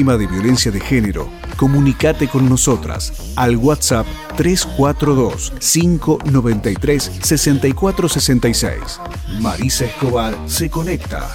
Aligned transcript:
de 0.00 0.26
violencia 0.26 0.72
de 0.72 0.80
género, 0.80 1.28
comunicate 1.56 2.26
con 2.26 2.48
nosotras 2.48 3.34
al 3.36 3.56
WhatsApp 3.56 4.06
342 4.36 5.52
593 5.60 7.10
6466. 7.22 9.00
Marisa 9.40 9.84
Escobar 9.84 10.34
se 10.46 10.70
conecta. 10.70 11.28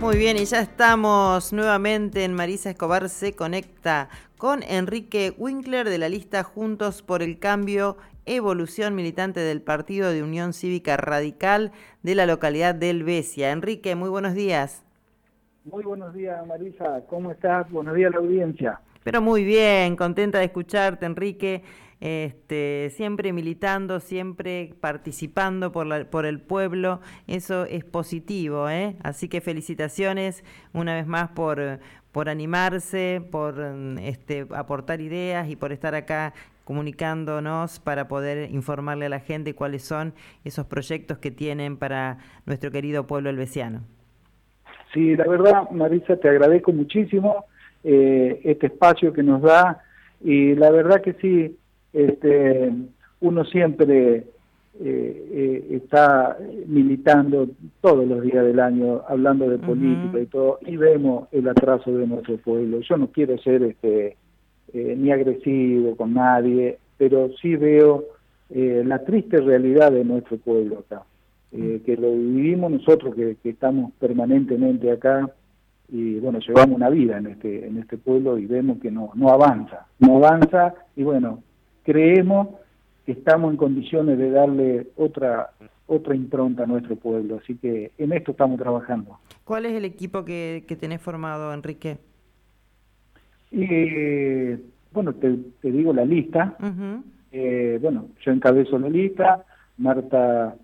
Muy 0.00 0.16
bien, 0.16 0.38
y 0.38 0.46
ya 0.46 0.60
estamos 0.60 1.52
nuevamente 1.52 2.24
en 2.24 2.32
Marisa 2.32 2.70
Escobar 2.70 3.10
se 3.10 3.34
conecta 3.34 4.08
con 4.38 4.62
Enrique 4.62 5.34
Winkler 5.36 5.90
de 5.90 5.98
la 5.98 6.08
lista 6.08 6.42
Juntos 6.42 7.02
por 7.02 7.22
el 7.22 7.38
Cambio 7.38 7.98
evolución 8.26 8.94
militante 8.94 9.40
del 9.40 9.62
Partido 9.62 10.10
de 10.10 10.22
Unión 10.22 10.52
Cívica 10.52 10.96
Radical 10.96 11.72
de 12.02 12.14
la 12.14 12.26
localidad 12.26 12.74
del 12.74 13.04
Besia. 13.04 13.50
Enrique, 13.52 13.94
muy 13.94 14.08
buenos 14.08 14.34
días. 14.34 14.84
Muy 15.64 15.82
buenos 15.84 16.12
días, 16.14 16.46
Marisa. 16.46 17.02
¿Cómo 17.08 17.30
estás? 17.30 17.70
Buenos 17.70 17.94
días 17.94 18.12
a 18.12 18.18
la 18.18 18.20
audiencia. 18.20 18.80
Pero 19.02 19.20
muy 19.20 19.44
bien, 19.44 19.96
contenta 19.96 20.38
de 20.38 20.44
escucharte, 20.44 21.06
Enrique. 21.06 21.62
Este, 22.00 22.90
siempre 22.94 23.32
militando, 23.32 23.98
siempre 23.98 24.74
participando 24.80 25.72
por, 25.72 26.06
por 26.08 26.26
el 26.26 26.38
pueblo, 26.38 27.00
eso 27.26 27.64
es 27.64 27.82
positivo, 27.84 28.68
¿eh? 28.68 28.96
Así 29.02 29.28
que 29.28 29.40
felicitaciones 29.40 30.44
una 30.74 30.94
vez 30.94 31.06
más 31.06 31.30
por, 31.30 31.80
por 32.12 32.28
animarse, 32.28 33.26
por 33.30 33.58
este, 34.02 34.46
aportar 34.54 35.00
ideas 35.00 35.48
y 35.48 35.56
por 35.56 35.72
estar 35.72 35.94
acá 35.94 36.34
comunicándonos 36.64 37.78
para 37.78 38.08
poder 38.08 38.50
informarle 38.50 39.06
a 39.06 39.10
la 39.10 39.20
gente 39.20 39.54
cuáles 39.54 39.82
son 39.82 40.14
esos 40.44 40.66
proyectos 40.66 41.18
que 41.18 41.30
tienen 41.30 41.76
para 41.76 42.18
nuestro 42.46 42.70
querido 42.70 43.06
pueblo 43.06 43.30
elvesiano. 43.30 43.82
Sí, 44.92 45.16
la 45.16 45.26
verdad, 45.26 45.70
Marisa, 45.70 46.16
te 46.16 46.28
agradezco 46.28 46.72
muchísimo 46.72 47.46
eh, 47.82 48.40
este 48.44 48.66
espacio 48.68 49.12
que 49.12 49.22
nos 49.22 49.42
da 49.42 49.82
y 50.22 50.54
la 50.54 50.70
verdad 50.70 51.02
que 51.02 51.14
sí, 51.14 51.58
este, 51.92 52.72
uno 53.20 53.44
siempre 53.44 54.16
eh, 54.16 54.26
eh, 54.80 55.66
está 55.70 56.36
militando 56.66 57.48
todos 57.80 58.06
los 58.08 58.22
días 58.22 58.44
del 58.44 58.58
año, 58.58 59.02
hablando 59.08 59.48
de 59.48 59.58
política 59.58 60.18
y 60.18 60.26
todo, 60.26 60.58
y 60.62 60.76
vemos 60.76 61.28
el 61.32 61.48
atraso 61.48 61.92
de 61.92 62.06
nuestro 62.06 62.38
pueblo. 62.38 62.80
Yo 62.80 62.96
no 62.96 63.08
quiero 63.08 63.36
ser 63.38 63.62
este 63.62 64.16
eh, 64.74 64.96
ni 64.98 65.12
agresivo 65.12 65.96
con 65.96 66.14
nadie, 66.14 66.78
pero 66.98 67.30
sí 67.40 67.54
veo 67.54 68.06
eh, 68.50 68.82
la 68.84 69.04
triste 69.04 69.40
realidad 69.40 69.92
de 69.92 70.04
nuestro 70.04 70.36
pueblo 70.36 70.80
acá, 70.80 71.04
eh, 71.52 71.80
que 71.86 71.96
lo 71.96 72.10
vivimos 72.10 72.72
nosotros 72.72 73.14
que, 73.14 73.36
estamos 73.44 73.92
permanentemente 74.00 74.90
acá 74.90 75.30
y 75.88 76.18
bueno, 76.18 76.40
llevamos 76.40 76.74
una 76.74 76.90
vida 76.90 77.18
en 77.18 77.28
este, 77.28 77.68
en 77.68 77.78
este 77.78 77.98
pueblo 77.98 78.36
y 78.36 78.46
vemos 78.46 78.78
que 78.80 78.90
no, 78.90 79.12
no 79.14 79.28
avanza, 79.28 79.86
no 80.00 80.16
avanza 80.16 80.74
y 80.96 81.04
bueno, 81.04 81.40
creemos 81.84 82.48
que 83.06 83.12
estamos 83.12 83.52
en 83.52 83.56
condiciones 83.56 84.18
de 84.18 84.30
darle 84.32 84.88
otra 84.96 85.50
otra 85.86 86.16
impronta 86.16 86.64
a 86.64 86.66
nuestro 86.66 86.96
pueblo, 86.96 87.38
así 87.40 87.56
que 87.58 87.92
en 87.96 88.12
esto 88.12 88.32
estamos 88.32 88.58
trabajando. 88.58 89.20
¿Cuál 89.44 89.66
es 89.66 89.74
el 89.74 89.84
equipo 89.84 90.24
que, 90.24 90.64
que 90.66 90.74
tenés 90.74 91.00
formado, 91.00 91.54
Enrique? 91.54 91.98
Y 93.54 94.60
bueno, 94.92 95.12
te, 95.14 95.38
digo 95.62 95.92
la 95.92 96.04
lista. 96.04 96.56
Eh, 97.30 97.78
bueno, 97.80 98.08
yo 98.20 98.32
encabezo 98.32 98.78
la 98.78 98.88
lista, 98.88 99.44
Marta 99.78 100.56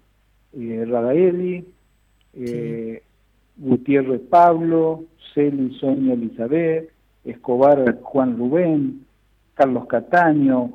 eh, 0.52 0.84
Radaeli, 0.88 1.64
eh, 2.34 3.02
Gutiérrez 3.56 4.20
Pablo, 4.22 5.04
Celi 5.34 5.72
Sonia 5.78 6.14
Elizabeth, 6.14 6.90
Escobar 7.24 8.00
Juan 8.02 8.36
Rubén, 8.36 9.06
Carlos 9.54 9.86
Cataño, 9.86 10.72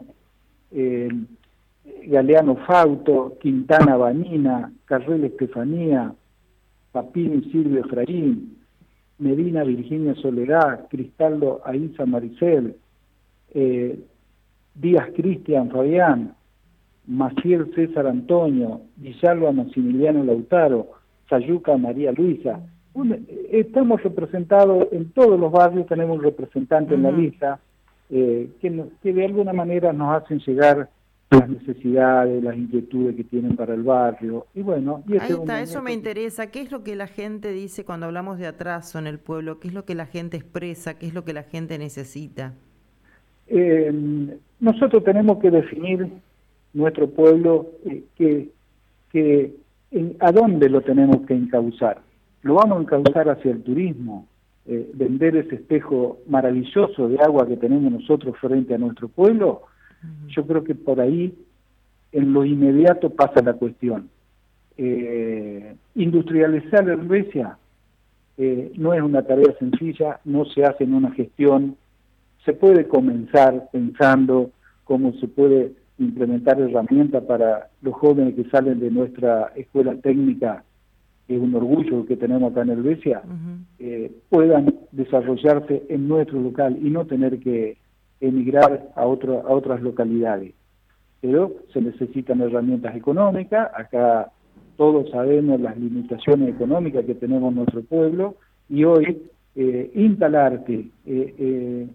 eh, 0.71 1.09
Galeano 2.05 2.55
Fauto, 2.67 3.37
Quintana 3.41 3.97
Vanina, 3.97 4.71
Carrel 4.85 5.25
Estefanía, 5.25 6.13
Papini 6.91 7.49
Silvio 7.51 7.81
Efraín, 7.81 8.57
Medina 9.17 9.63
Virginia 9.63 10.15
Soledad, 10.15 10.87
Cristaldo 10.89 11.61
Aiza 11.63 12.05
Maricel, 12.05 12.75
eh, 13.53 13.99
Díaz 14.73 15.09
Cristian 15.15 15.69
Fabián, 15.69 16.35
Maciel 17.07 17.73
César 17.75 18.07
Antonio, 18.07 18.81
Villalba 18.97 19.51
Maximiliano 19.51 20.23
Lautaro, 20.23 20.87
Sayuca 21.29 21.77
María 21.77 22.11
Luisa. 22.11 22.59
estamos 23.51 24.01
representados 24.03 24.87
en 24.91 25.11
todos 25.11 25.39
los 25.39 25.51
barrios, 25.51 25.87
tenemos 25.87 26.17
un 26.17 26.23
representante 26.23 26.95
en 26.95 27.03
la 27.03 27.11
lista 27.11 27.59
eh, 28.09 28.49
que, 28.61 28.85
que 29.01 29.13
de 29.13 29.25
alguna 29.25 29.53
manera 29.53 29.91
nos 29.93 30.21
hacen 30.21 30.39
llegar 30.39 30.89
las 31.39 31.49
necesidades, 31.49 32.43
las 32.43 32.55
inquietudes 32.55 33.15
que 33.15 33.23
tienen 33.23 33.55
para 33.55 33.73
el 33.73 33.83
barrio. 33.83 34.47
Y 34.53 34.61
bueno, 34.61 35.03
y 35.07 35.13
este 35.13 35.33
Ahí 35.33 35.39
está, 35.39 35.61
eso 35.61 35.81
me 35.81 35.93
interesa. 35.93 36.47
¿Qué 36.47 36.61
es 36.61 36.71
lo 36.71 36.83
que 36.83 36.95
la 36.95 37.07
gente 37.07 37.51
dice 37.51 37.85
cuando 37.85 38.05
hablamos 38.05 38.39
de 38.39 38.47
atraso 38.47 38.99
en 38.99 39.07
el 39.07 39.19
pueblo? 39.19 39.59
¿Qué 39.59 39.67
es 39.67 39.73
lo 39.73 39.85
que 39.85 39.95
la 39.95 40.05
gente 40.05 40.37
expresa? 40.37 40.97
¿Qué 40.97 41.07
es 41.07 41.13
lo 41.13 41.23
que 41.23 41.33
la 41.33 41.43
gente 41.43 41.77
necesita? 41.77 42.53
Eh, 43.47 43.93
nosotros 44.59 45.03
tenemos 45.03 45.39
que 45.39 45.51
definir 45.51 46.09
nuestro 46.73 47.09
pueblo 47.09 47.71
eh, 47.85 48.03
que, 48.15 48.49
que 49.11 49.55
a 50.19 50.31
dónde 50.31 50.69
lo 50.69 50.81
tenemos 50.81 51.25
que 51.25 51.33
encauzar. 51.33 52.01
Lo 52.41 52.55
vamos 52.55 52.79
a 52.79 52.81
encauzar 52.81 53.29
hacia 53.29 53.51
el 53.51 53.63
turismo, 53.63 54.27
eh, 54.65 54.89
vender 54.93 55.35
ese 55.37 55.55
espejo 55.55 56.19
maravilloso 56.27 57.07
de 57.07 57.17
agua 57.19 57.47
que 57.47 57.57
tenemos 57.57 57.91
nosotros 57.91 58.35
frente 58.39 58.73
a 58.73 58.77
nuestro 58.77 59.07
pueblo 59.07 59.63
yo 60.27 60.45
creo 60.45 60.63
que 60.63 60.75
por 60.75 60.99
ahí, 60.99 61.33
en 62.11 62.33
lo 62.33 62.45
inmediato, 62.45 63.09
pasa 63.09 63.41
la 63.41 63.53
cuestión. 63.53 64.09
Eh, 64.77 65.75
industrializar 65.95 66.85
la 66.85 66.95
Grecia 66.95 67.57
eh, 68.37 68.73
no 68.75 68.93
es 68.93 69.01
una 69.01 69.21
tarea 69.23 69.55
sencilla, 69.57 70.19
no 70.25 70.45
se 70.45 70.65
hace 70.65 70.83
en 70.83 70.93
una 70.93 71.11
gestión. 71.11 71.77
Se 72.43 72.53
puede 72.53 72.87
comenzar 72.87 73.69
pensando 73.71 74.51
cómo 74.83 75.13
se 75.13 75.27
puede 75.27 75.71
implementar 75.97 76.59
herramientas 76.59 77.23
para 77.23 77.69
los 77.81 77.93
jóvenes 77.95 78.35
que 78.35 78.43
salen 78.49 78.79
de 78.79 78.91
nuestra 78.91 79.53
escuela 79.55 79.95
técnica, 79.95 80.63
que 81.27 81.35
es 81.35 81.41
un 81.41 81.55
orgullo 81.55 82.05
que 82.05 82.17
tenemos 82.17 82.51
acá 82.51 82.61
en 82.61 82.71
Helvecia, 82.71 83.23
eh, 83.79 84.11
puedan 84.29 84.75
desarrollarse 84.91 85.83
en 85.89 86.07
nuestro 86.07 86.39
local 86.39 86.77
y 86.81 86.89
no 86.89 87.05
tener 87.05 87.39
que 87.39 87.77
emigrar 88.19 88.89
a, 88.95 89.05
otro, 89.05 89.45
a 89.47 89.51
otras 89.51 89.81
localidades. 89.81 90.53
Pero 91.21 91.53
se 91.73 91.81
necesitan 91.81 92.41
herramientas 92.41 92.95
económicas, 92.95 93.69
acá 93.75 94.31
todos 94.77 95.09
sabemos 95.09 95.59
las 95.61 95.77
limitaciones 95.77 96.49
económicas 96.49 97.05
que 97.05 97.15
tenemos 97.15 97.49
en 97.51 97.57
nuestro 97.57 97.81
pueblo 97.83 98.35
y 98.69 98.83
hoy 98.83 99.23
eh, 99.55 99.91
instalarte 99.95 100.89
eh, 101.05 101.35
eh, 101.37 101.87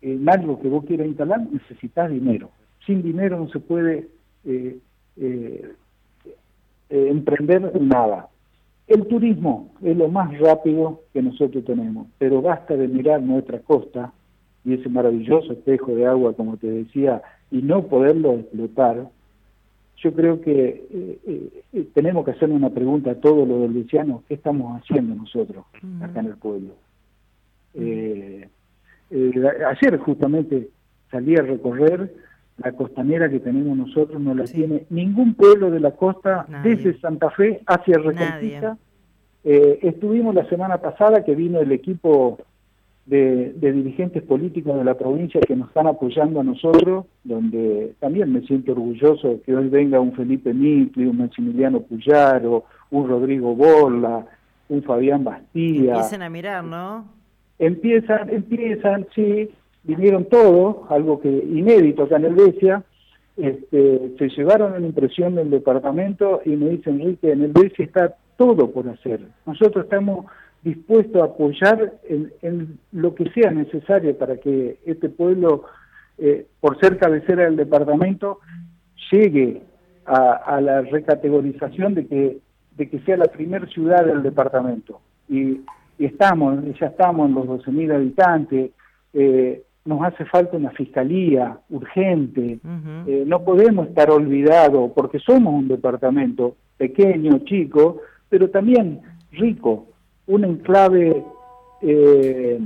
en 0.00 0.28
algo 0.28 0.60
que 0.60 0.68
vos 0.68 0.84
quieras 0.84 1.08
instalar 1.08 1.40
necesitas 1.50 2.10
dinero. 2.10 2.50
Sin 2.86 3.02
dinero 3.02 3.38
no 3.38 3.48
se 3.48 3.58
puede 3.58 4.08
emprender 6.90 7.80
nada. 7.80 8.28
El 8.86 9.06
turismo 9.06 9.72
es 9.82 9.96
lo 9.96 10.08
más 10.08 10.38
rápido 10.38 11.00
que 11.12 11.22
nosotros 11.22 11.64
tenemos, 11.64 12.06
pero 12.18 12.42
basta 12.42 12.76
de 12.76 12.86
mirar 12.86 13.22
nuestra 13.22 13.58
costa 13.60 14.12
y 14.64 14.74
ese 14.74 14.88
maravilloso 14.88 15.52
espejo 15.52 15.94
de 15.94 16.06
agua, 16.06 16.34
como 16.34 16.56
te 16.56 16.66
decía, 16.66 17.22
y 17.50 17.62
no 17.62 17.86
poderlo 17.86 18.34
explotar, 18.34 19.08
yo 19.98 20.12
creo 20.12 20.40
que 20.40 20.86
eh, 20.92 21.18
eh, 21.26 21.62
eh, 21.72 21.88
tenemos 21.94 22.24
que 22.24 22.32
hacer 22.32 22.50
una 22.50 22.70
pregunta 22.70 23.12
a 23.12 23.14
todos 23.14 23.46
los 23.46 23.60
delicianos, 23.62 24.22
¿qué 24.28 24.34
estamos 24.34 24.80
haciendo 24.80 25.14
nosotros 25.14 25.64
acá 26.02 26.20
en 26.20 26.26
el 26.26 26.36
pueblo? 26.36 26.74
ayer 29.70 29.98
justamente 29.98 30.68
salí 31.10 31.36
a 31.36 31.42
recorrer 31.42 32.14
la 32.58 32.70
costanera 32.72 33.28
que 33.28 33.40
tenemos 33.40 33.76
nosotros, 33.76 34.20
no 34.20 34.32
la 34.32 34.44
tiene 34.44 34.86
ningún 34.90 35.34
pueblo 35.34 35.72
de 35.72 35.80
la 35.80 35.90
costa, 35.90 36.46
desde 36.62 36.98
Santa 37.00 37.30
Fe 37.30 37.62
hacia 37.66 37.98
Reconquista. 37.98 38.76
estuvimos 39.42 40.36
la 40.36 40.48
semana 40.48 40.78
pasada 40.78 41.24
que 41.24 41.34
vino 41.34 41.58
el 41.60 41.72
equipo 41.72 42.38
de, 43.06 43.52
dirigentes 43.60 44.22
políticos 44.22 44.76
de 44.76 44.84
la 44.84 44.94
provincia 44.94 45.40
que 45.40 45.56
nos 45.56 45.68
están 45.68 45.86
apoyando 45.86 46.40
a 46.40 46.44
nosotros, 46.44 47.06
donde 47.22 47.94
también 48.00 48.32
me 48.32 48.40
siento 48.42 48.72
orgulloso 48.72 49.40
que 49.44 49.54
hoy 49.54 49.68
venga 49.68 50.00
un 50.00 50.12
Felipe 50.14 50.54
Mitli, 50.54 51.06
un 51.06 51.18
Maximiliano 51.18 51.80
Puyaro, 51.80 52.64
un 52.90 53.08
Rodrigo 53.08 53.54
Borla, 53.54 54.26
un 54.68 54.82
Fabián 54.82 55.24
Bastía. 55.24 55.94
Empiecen 55.94 56.22
a 56.22 56.30
mirar, 56.30 56.64
¿no? 56.64 57.04
Empiezan, 57.58 58.30
empiezan, 58.30 59.06
sí, 59.14 59.50
vinieron 59.82 60.24
todos, 60.24 60.90
algo 60.90 61.20
que 61.20 61.28
inédito 61.28 62.04
acá 62.04 62.16
en 62.16 62.24
el 62.24 62.36
este, 63.36 64.14
se 64.16 64.28
llevaron 64.28 64.80
la 64.80 64.86
impresión 64.86 65.34
del 65.34 65.50
departamento 65.50 66.40
y 66.44 66.50
me 66.50 66.70
dicen, 66.70 67.00
Enrique, 67.00 67.32
en 67.32 67.42
el 67.42 67.52
BESIA 67.52 67.84
está 67.84 68.16
todo 68.36 68.70
por 68.70 68.88
hacer. 68.88 69.20
Nosotros 69.44 69.84
estamos 69.84 70.26
dispuestos 70.64 71.20
a 71.20 71.26
apoyar 71.26 71.92
en, 72.08 72.78
lo 72.90 73.14
que 73.14 73.30
sea 73.30 73.50
necesario 73.50 74.16
para 74.16 74.38
que 74.38 74.78
este 74.86 75.10
pueblo, 75.10 75.64
eh, 76.18 76.46
por 76.58 76.80
ser 76.80 76.98
cabecera 76.98 77.44
del 77.44 77.56
departamento, 77.56 78.40
llegue 79.12 79.62
a, 80.06 80.60
la 80.60 80.82
recategorización 80.82 81.94
de 81.94 82.06
que, 82.06 82.38
de 82.76 82.90
que 82.90 82.98
sea 83.00 83.16
la 83.16 83.26
primera 83.26 83.66
ciudad 83.66 84.04
del 84.04 84.22
departamento. 84.22 85.00
Y, 85.28 85.60
estamos, 85.98 86.58
ya 86.80 86.88
estamos 86.88 87.28
en 87.28 87.34
los 87.36 87.46
12.000 87.46 87.94
habitantes, 87.94 88.72
eh, 89.12 89.62
nos 89.84 90.02
hace 90.02 90.24
falta 90.24 90.56
una 90.56 90.70
fiscalía 90.70 91.58
urgente, 91.70 92.58
eh, 93.06 93.24
no 93.26 93.44
podemos 93.44 93.86
estar 93.88 94.10
olvidados 94.10 94.90
porque 94.92 95.20
somos 95.20 95.54
un 95.54 95.68
departamento 95.68 96.56
pequeño, 96.78 97.38
chico, 97.44 98.00
pero 98.28 98.50
también 98.50 99.02
rico, 99.30 99.86
un 100.26 100.44
enclave 100.44 101.24
eh, 101.82 102.60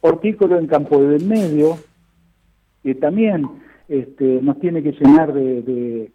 hortícola 0.00 0.58
en 0.58 0.66
Campo 0.66 1.00
del 1.02 1.24
Medio, 1.26 1.76
que 2.82 2.94
también 2.94 3.46
este, 3.88 4.40
nos 4.42 4.58
tiene 4.60 4.82
que 4.82 4.92
llenar 4.92 5.32
de, 5.32 6.10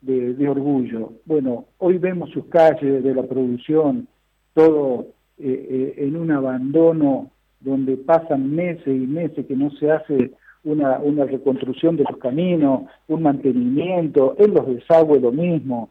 de, 0.00 0.48
orgullo. 0.48 1.12
Bueno, 1.24 1.66
hoy 1.78 1.98
vemos 1.98 2.30
sus 2.30 2.46
calles 2.46 3.02
de 3.02 3.14
la 3.14 3.22
producción, 3.22 4.08
todo 4.54 5.06
eh, 5.38 5.66
eh, 5.70 5.94
en 5.98 6.16
un 6.16 6.30
abandono 6.30 7.30
donde 7.60 7.96
pasan 7.96 8.54
meses 8.54 8.86
y 8.86 9.06
meses 9.06 9.46
que 9.46 9.54
no 9.54 9.70
se 9.72 9.90
hace 9.90 10.32
una, 10.64 10.98
una 10.98 11.24
reconstrucción 11.24 11.96
de 11.96 12.04
los 12.04 12.18
caminos, 12.18 12.82
un 13.08 13.22
mantenimiento, 13.22 14.34
en 14.38 14.54
los 14.54 14.66
desagües 14.66 15.22
lo 15.22 15.32
mismo. 15.32 15.90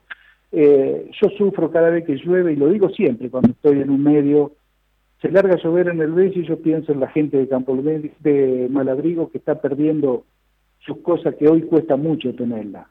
Eh, 0.51 1.11
yo 1.21 1.29
sufro 1.37 1.71
cada 1.71 1.89
vez 1.89 2.05
que 2.05 2.15
llueve 2.15 2.53
y 2.53 2.55
lo 2.55 2.69
digo 2.69 2.89
siempre 2.89 3.29
cuando 3.29 3.49
estoy 3.49 3.81
en 3.81 3.89
un 3.89 4.03
medio. 4.03 4.53
Se 5.21 5.29
larga 5.29 5.55
a 5.55 5.61
llover 5.61 5.89
en 5.89 5.99
el 5.99 6.13
Beso 6.13 6.39
y 6.39 6.47
yo 6.47 6.61
pienso 6.61 6.91
en 6.91 7.01
la 7.01 7.09
gente 7.09 7.37
de 7.37 7.47
Campo 7.47 7.75
de 7.75 8.67
Malabrigo 8.69 9.29
que 9.29 9.37
está 9.37 9.61
perdiendo 9.61 10.23
sus 10.79 10.99
cosas 10.99 11.35
que 11.35 11.47
hoy 11.47 11.63
cuesta 11.63 11.97
mucho 11.97 12.33
tenerlas. 12.33 12.87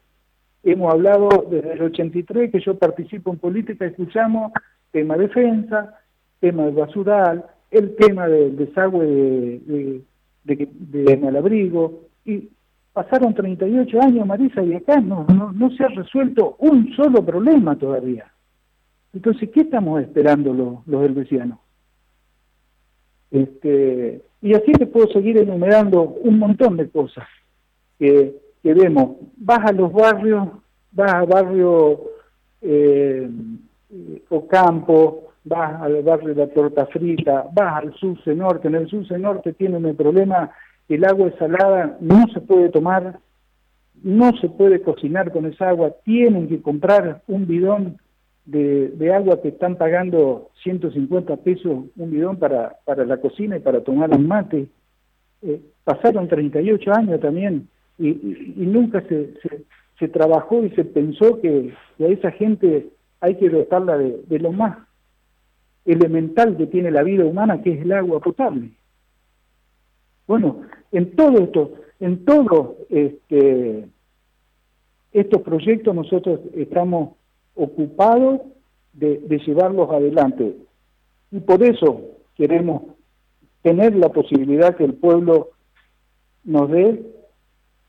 Hemos 0.63 0.93
hablado 0.93 1.47
desde 1.51 1.73
el 1.73 1.83
83 1.83 2.51
que 2.51 2.61
yo 2.61 2.77
participo 2.79 3.31
en 3.31 3.39
política, 3.39 3.87
escuchamos 3.87 4.53
tema 4.91 5.17
defensa, 5.17 5.99
tema 6.41 6.65
de 6.67 6.73
basural, 6.73 7.45
el 7.71 7.95
tema 7.97 8.29
del 8.29 8.57
desagüe 8.57 9.07
de, 9.07 10.03
de, 10.45 10.69
de, 10.73 11.17
Malabrigo, 11.17 12.01
y 12.25 12.49
pasaron 12.99 13.33
38 13.33 14.03
años, 14.03 14.27
Marisa, 14.27 14.61
y 14.61 14.75
acá 14.75 15.01
no, 15.01 15.25
no, 15.55 15.71
se 15.71 15.85
ha 15.85 15.89
resuelto 15.89 16.57
un 16.59 16.93
solo 16.97 17.25
problema 17.25 17.79
todavía. 17.79 18.27
Entonces, 19.15 19.51
¿qué 19.55 19.61
estamos 19.61 20.03
esperando 20.03 20.53
los, 20.53 20.85
los? 20.85 21.29
Este, 23.31 24.23
y 24.43 24.53
así 24.53 24.73
te 24.73 24.89
puedo 24.89 25.07
seguir 25.13 25.39
enumerando 25.39 26.03
un 26.03 26.41
montón 26.41 26.77
de 26.77 26.91
cosas 26.91 27.29
que, 28.01 28.35
vemos. 28.65 29.19
Vas 29.37 29.61
a 29.71 29.73
los 29.73 29.93
barrios, 29.93 30.49
vas 30.91 31.15
a 31.15 31.25
barrio 31.25 32.01
eh, 32.61 33.31
Ocampo, 34.29 35.29
vas 35.45 35.83
al 35.83 36.03
barrio 36.03 36.35
de 36.35 36.47
la 36.47 36.53
Torta 36.53 36.87
Frita, 36.87 37.47
vas 37.53 37.85
al 37.85 37.95
Surce 37.95 38.35
Norte. 38.35 38.67
En 38.67 38.75
el 38.75 38.89
Surce 38.89 39.17
Norte 39.21 39.53
tienen 39.53 39.87
el 39.87 39.95
problema 39.95 40.51
el 40.89 41.05
agua 41.05 41.29
es 41.29 41.35
salada, 41.37 41.97
no 42.01 42.27
se 42.33 42.41
puede 42.41 42.71
tomar, 42.71 43.19
no 44.03 44.37
se 44.39 44.49
puede 44.49 44.81
cocinar 44.81 45.33
con 45.33 45.47
esa 45.47 45.69
agua, 45.69 45.95
tienen 46.05 46.49
que 46.49 46.63
comprar 46.63 47.23
un 47.27 47.47
bidón 47.47 47.99
de, 48.47 49.13
agua 49.15 49.43
que 49.43 49.49
están 49.49 49.77
pagando 49.77 50.51
150 50.63 51.37
pesos 51.39 51.85
un 51.97 52.11
bidón 52.11 52.39
para, 52.39 52.77
para 52.85 53.05
la 53.05 53.19
cocina 53.19 53.57
y 53.57 53.61
para 53.61 53.83
tomar 53.83 54.11
un 54.11 54.27
mate. 54.27 54.69
Eh, 55.43 55.61
pasaron 55.85 56.29
38 56.29 56.93
años 56.93 57.21
también 57.21 57.69
y, 57.99 58.13
nunca 58.57 59.03
se, 59.03 59.35
se, 59.99 60.09
trabajó 60.09 60.65
y 60.65 60.71
se 60.71 60.85
pensó 60.85 61.41
que, 61.41 61.75
a 62.01 62.05
esa 62.05 62.31
gente 62.31 62.89
hay 63.21 63.35
que 63.37 63.51
dotarla 63.51 63.99
de 63.99 64.39
lo 64.39 64.53
más 64.53 64.79
elemental 65.85 66.57
que 66.57 66.67
tiene 66.67 66.91
la 66.91 67.03
vida 67.03 67.25
humana, 67.25 67.63
que 67.63 67.73
es 67.73 67.83
el 67.83 67.93
agua 67.93 68.21
potable. 68.21 68.71
Bueno, 70.29 70.61
en 70.93 71.17
todo 71.17 71.39
esto, 71.39 71.73
en 71.99 72.25
todos 72.25 72.77
este, 72.91 73.89
estos 75.13 75.43
proyectos 75.43 75.95
nosotros 75.95 76.41
estamos 76.55 77.17
ocupados 77.57 78.43
de, 78.93 79.19
de 79.19 79.39
llevarlos 79.39 79.91
adelante. 79.91 80.55
Y 81.33 81.41
por 81.41 81.65
eso 81.65 82.03
queremos 82.37 82.83
tener 83.63 83.97
la 83.97 84.11
posibilidad 84.11 84.77
que 84.77 84.85
el 84.85 84.95
pueblo 84.95 85.51
nos 86.45 86.71
dé 86.71 87.03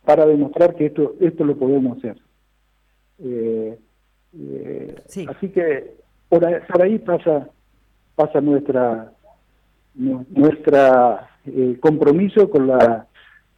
para 0.03 0.25
demostrar 0.25 0.75
que 0.75 0.87
esto, 0.87 1.15
esto 1.19 1.45
lo 1.45 1.55
podemos 1.55 1.97
hacer. 1.97 2.17
Eh, 3.19 3.77
eh, 4.37 4.95
así 5.27 5.49
que 5.49 5.93
por 6.29 6.45
ahí, 6.45 6.99
pasa, 6.99 7.49
pasa 8.15 8.41
nuestra, 8.41 9.11
nuestra 9.99 11.29
eh, 11.45 11.77
compromiso 11.79 12.49
con 12.49 12.67
la 12.67 13.05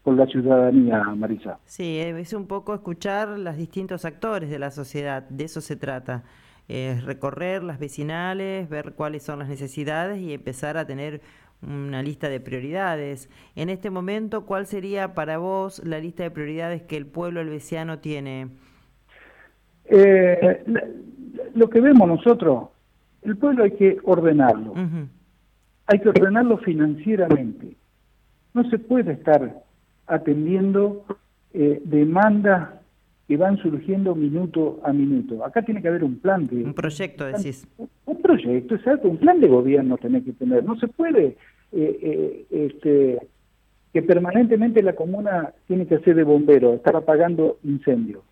con 0.04 0.18
la 0.18 0.26
ciudadanía, 0.26 1.04
Marisa. 1.16 1.60
Sí, 1.66 2.00
es 2.00 2.34
un 2.34 2.48
poco 2.48 2.74
escuchar 2.74 3.38
los 3.38 3.56
distintos 3.56 4.04
actores 4.04 4.50
de 4.50 4.58
la 4.58 4.72
sociedad, 4.72 5.22
de 5.30 5.44
eso 5.44 5.62
se 5.62 5.76
trata. 5.76 6.24
Es 6.68 7.04
recorrer 7.04 7.64
las 7.64 7.80
vecinales, 7.80 8.68
ver 8.68 8.94
cuáles 8.94 9.22
son 9.22 9.40
las 9.40 9.48
necesidades 9.48 10.20
y 10.20 10.34
empezar 10.34 10.78
a 10.78 10.86
tener 10.86 11.22
una 11.62 12.02
lista 12.02 12.30
de 12.30 12.40
prioridades. 12.40 13.30
En 13.56 13.70
este 13.70 13.92
momento, 13.92 14.46
¿cuál 14.46 14.66
sería 14.66 15.14
para 15.14 15.38
vos 15.38 15.84
la 15.86 16.00
lista 16.00 16.24
de 16.24 16.32
prioridades 16.32 16.82
que 16.82 16.98
el 16.98 17.06
pueblo 17.06 17.42
elvesiano 17.42 18.00
tiene? 18.00 18.50
Eh, 19.86 20.64
lo 21.54 21.70
que 21.70 21.80
vemos 21.80 22.08
nosotros, 22.08 22.70
el 23.22 23.38
pueblo 23.38 23.66
hay 23.66 23.72
que 23.72 23.98
ordenarlo. 24.04 24.74
Hay 25.92 26.00
que 26.00 26.08
ordenarlo 26.08 26.58
financieramente. 26.60 27.76
No 28.54 28.70
se 28.70 28.80
puede 28.80 29.12
estar 29.12 29.62
atendiendo 30.08 31.04
eh, 31.54 31.82
demandas 31.84 32.70
que 33.28 33.36
van 33.36 33.58
surgiendo 33.58 34.16
minuto 34.16 34.80
a 34.86 34.94
minuto. 34.94 35.44
Acá 35.44 35.64
tiene 35.64 35.82
que 35.82 35.90
haber 35.90 36.06
un 36.06 36.18
plan 36.20 36.48
de... 36.48 36.64
Un 36.64 36.74
proyecto, 36.74 37.26
decís. 37.26 37.68
Un, 38.06 38.22
proyecto, 38.22 38.76
exacto, 38.76 39.10
un 39.10 39.18
plan 39.18 39.42
de 39.42 39.50
gobierno 39.50 39.98
tiene 39.98 40.24
que 40.24 40.32
tener. 40.32 40.64
No 40.64 40.78
se 40.80 40.88
puede 40.88 41.26
eh, 41.26 41.36
eh, 41.74 42.46
este, 42.50 43.20
que 43.92 44.02
permanentemente 44.02 44.82
la 44.82 44.94
comuna 44.94 45.54
tiene 45.68 45.88
que 45.88 45.96
hacer 45.96 46.16
de 46.16 46.24
bombero, 46.24 46.74
estar 46.74 46.96
apagando 46.96 47.58
incendios. 47.64 48.24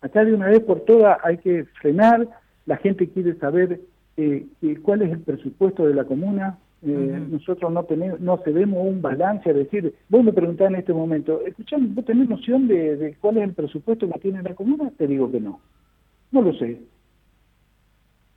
Acá 0.00 0.24
de 0.24 0.32
una 0.32 0.46
vez 0.46 0.60
por 0.60 0.80
todas 0.80 1.18
hay 1.24 1.38
que 1.38 1.64
frenar, 1.80 2.28
la 2.66 2.76
gente 2.76 3.08
quiere 3.08 3.34
saber 3.34 3.80
eh, 4.16 4.46
cuál 4.82 5.02
es 5.02 5.10
el 5.10 5.20
presupuesto 5.20 5.86
de 5.88 5.94
la 5.94 6.04
comuna, 6.04 6.58
eh, 6.82 7.26
nosotros 7.30 7.70
no 7.70 7.84
tenemos, 7.84 8.20
no 8.20 8.38
cedemos 8.38 8.86
un 8.86 9.02
balance 9.02 9.50
a 9.50 9.52
decir, 9.52 9.94
vos 10.08 10.24
me 10.24 10.32
preguntás 10.32 10.70
en 10.70 10.76
este 10.76 10.94
momento, 10.94 11.42
escuchame, 11.46 11.88
¿vos 11.92 12.04
tenés 12.06 12.28
noción 12.28 12.68
de, 12.68 13.16
cuál 13.20 13.36
es 13.36 13.44
el 13.44 13.52
presupuesto 13.52 14.08
que 14.10 14.18
tiene 14.18 14.42
la 14.42 14.54
comuna? 14.54 14.90
Te 14.96 15.06
digo 15.06 15.30
que 15.30 15.40
no. 15.40 15.60
No 16.32 16.42
lo 16.42 16.54
sé. 16.54 16.80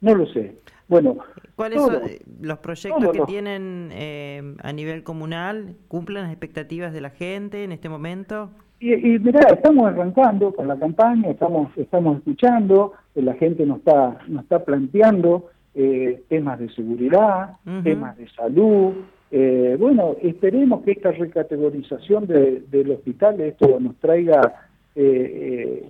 No 0.02 0.16
lo 0.16 0.26
sé. 0.28 0.58
Bueno, 0.90 1.18
¿cuáles 1.56 1.82
son 1.82 2.02
los 2.42 2.58
proyectos 2.60 3.12
que 3.12 3.22
tienen 3.22 3.90
eh, 3.94 4.56
a 4.62 4.74
nivel 4.74 5.04
comunal? 5.04 5.76
¿Cumplen 5.88 6.24
las 6.24 6.32
expectativas 6.32 6.92
de 6.92 7.00
la 7.00 7.12
gente 7.12 7.64
en 7.64 7.72
este 7.72 7.88
momento? 7.88 8.50
Y, 8.82 8.94
y 8.94 9.20
mirá, 9.20 9.40
estamos 9.50 9.86
arrancando 9.86 10.54
con 10.54 10.68
la 10.68 10.78
campaña, 10.78 11.30
estamos 11.30 11.70
estamos 11.78 12.18
escuchando, 12.18 12.92
la 13.16 13.34
gente 13.36 13.66
nos 13.66 13.78
está 13.78 14.18
nos 14.28 14.44
está 14.44 14.66
planteando 14.66 15.50
eh, 15.76 16.24
temas 16.30 16.60
de 16.60 16.70
seguridad, 16.70 17.58
temas 17.84 18.18
de 18.18 18.30
salud. 18.30 18.94
Eh, 19.32 19.76
bueno, 19.80 20.16
esperemos 20.22 20.84
que 20.84 20.92
esta 20.92 21.12
recategorización 21.12 22.28
del 22.28 22.92
hospital, 22.92 23.42
esto 23.42 23.80
nos 23.80 23.96
traiga 23.98 24.68
eh, 24.96 25.90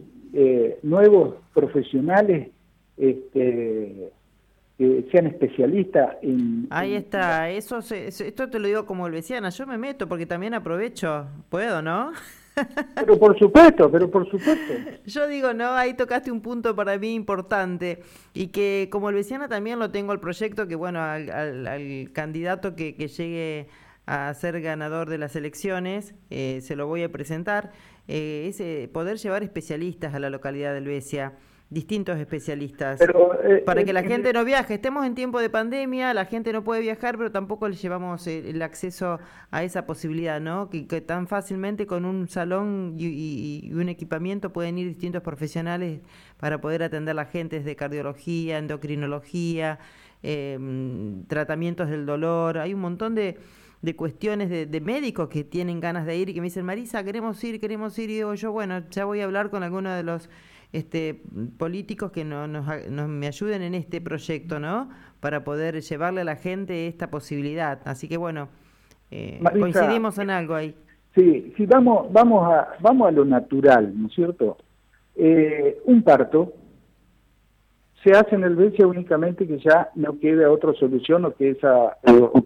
nuevos 0.83 1.35
profesionales 1.53 2.49
este, 2.95 4.09
que 4.77 5.05
sean 5.11 5.27
especialistas 5.27 6.15
en... 6.21 6.67
Ahí 6.69 6.95
está, 6.95 7.49
eso 7.49 7.79
esto 7.79 8.49
te 8.49 8.59
lo 8.59 8.67
digo 8.67 8.85
como 8.85 9.09
vecina, 9.09 9.49
yo 9.49 9.67
me 9.67 9.77
meto 9.77 10.07
porque 10.07 10.25
también 10.25 10.53
aprovecho, 10.53 11.27
puedo, 11.49 11.81
¿no? 11.81 12.11
Pero 12.95 13.19
por 13.19 13.37
supuesto, 13.37 13.89
pero 13.91 14.09
por 14.09 14.29
supuesto. 14.29 14.73
Yo 15.05 15.27
digo, 15.27 15.53
no, 15.53 15.71
ahí 15.71 15.93
tocaste 15.95 16.31
un 16.31 16.41
punto 16.41 16.75
para 16.75 16.97
mí 16.97 17.13
importante 17.13 18.03
y 18.33 18.47
que 18.47 18.89
como 18.91 19.11
vecina 19.11 19.47
también 19.47 19.79
lo 19.79 19.91
tengo 19.91 20.11
al 20.11 20.19
proyecto, 20.19 20.67
que 20.67 20.75
bueno, 20.75 21.01
al, 21.01 22.09
candidato 22.13 22.75
que, 22.75 22.93
llegue 22.93 23.67
a 24.05 24.33
ser 24.33 24.61
ganador 24.61 25.09
de 25.09 25.17
las 25.17 25.35
elecciones, 25.35 26.13
eh, 26.29 26.59
se 26.61 26.75
lo 26.75 26.87
voy 26.87 27.03
a 27.03 27.11
presentar, 27.11 27.71
eh, 28.07 28.47
es 28.49 28.59
eh, 28.59 28.89
poder 28.91 29.17
llevar 29.17 29.43
especialistas 29.43 30.13
a 30.13 30.19
la 30.19 30.29
localidad 30.29 30.73
del 30.73 30.85
Besia 30.85 31.33
distintos 31.69 32.19
especialistas. 32.19 33.01
Eh, 33.01 33.63
para 33.65 33.83
que 33.83 33.93
la 33.93 34.03
gente 34.03 34.31
no 34.31 34.45
viaje. 34.45 34.75
Estemos 34.75 35.05
en 35.05 35.15
tiempo 35.15 35.39
de 35.39 35.49
pandemia, 35.49 36.13
la 36.13 36.25
gente 36.25 36.53
no 36.53 36.63
puede 36.63 36.81
viajar, 36.81 37.17
pero 37.17 37.31
tampoco 37.31 37.67
le 37.67 37.75
llevamos 37.75 38.27
el, 38.27 38.61
acceso 38.61 39.19
a 39.51 39.63
esa 39.63 39.85
posibilidad, 39.85 40.39
¿no? 40.39 40.69
Que, 40.69 40.83
tan 41.01 41.27
fácilmente 41.27 41.87
con 41.87 42.05
un 42.05 42.27
salón 42.27 42.95
y, 42.97 43.71
un 43.73 43.89
equipamiento 43.89 44.53
pueden 44.53 44.77
ir 44.77 44.87
distintos 44.87 45.23
profesionales 45.23 46.01
para 46.37 46.61
poder 46.61 46.83
atender 46.83 47.11
a 47.11 47.15
la 47.15 47.25
gente 47.25 47.57
desde 47.57 47.75
cardiología, 47.75 48.57
endocrinología, 48.57 49.79
em, 50.21 51.25
tratamientos 51.25 51.89
del 51.89 52.05
dolor. 52.05 52.59
Hay 52.59 52.73
un 52.73 52.81
montón 52.81 53.15
de 53.15 53.37
de 53.83 53.97
cuestiones 53.97 54.49
de, 54.49 54.81
médicos 54.81 55.27
que 55.27 55.43
tienen 55.43 55.81
ganas 55.81 56.05
de 56.05 56.15
ir 56.15 56.29
y 56.29 56.33
que 56.33 56.39
me 56.39 56.45
dicen, 56.45 56.65
Marisa, 56.65 57.03
queremos 57.03 57.43
ir, 57.43 57.59
queremos 57.59 57.99
ir, 57.99 58.09
y 58.09 58.13
digo 58.13 58.33
yo, 58.33 58.53
bueno, 58.53 58.81
ya 58.89 59.03
voy 59.03 59.19
a 59.19 59.25
hablar 59.25 59.49
con 59.49 59.61
alguno 59.61 59.93
de 59.93 60.03
los 60.03 60.29
este, 60.73 61.21
políticos 61.57 62.11
que 62.11 62.25
no, 62.25 62.47
nos, 62.47 62.65
me 63.07 63.27
ayuden 63.27 63.61
en 63.61 63.75
este 63.75 64.01
proyecto, 64.01 64.59
¿no? 64.59 64.89
Para 65.19 65.43
poder 65.43 65.79
llevarle 65.81 66.21
a 66.21 66.23
la 66.25 66.35
gente 66.35 66.87
esta 66.87 67.09
posibilidad. 67.09 67.79
Así 67.85 68.09
que 68.09 68.17
bueno, 68.17 68.49
eh, 69.11 69.39
coincidimos 69.59 70.17
en 70.17 70.31
algo 70.31 70.55
ahí. 70.55 70.75
Sí, 71.15 71.53
sí, 71.55 71.67
vamos, 71.67 72.11
vamos, 72.11 72.51
a, 72.51 72.69
vamos 72.81 73.07
a 73.07 73.11
lo 73.11 73.23
natural, 73.23 73.93
¿no 73.95 74.07
es 74.07 74.13
cierto? 74.15 74.57
Eh, 75.15 75.79
un 75.85 76.01
parto 76.01 76.53
se 78.03 78.11
hace 78.11 78.35
en 78.35 78.43
el 78.43 78.57
únicamente 78.83 79.47
que 79.47 79.59
ya 79.59 79.89
no 79.95 80.19
quede 80.19 80.45
otra 80.45 80.73
solución 80.73 81.23
o 81.23 81.35
que 81.35 81.51
esa, 81.51 81.97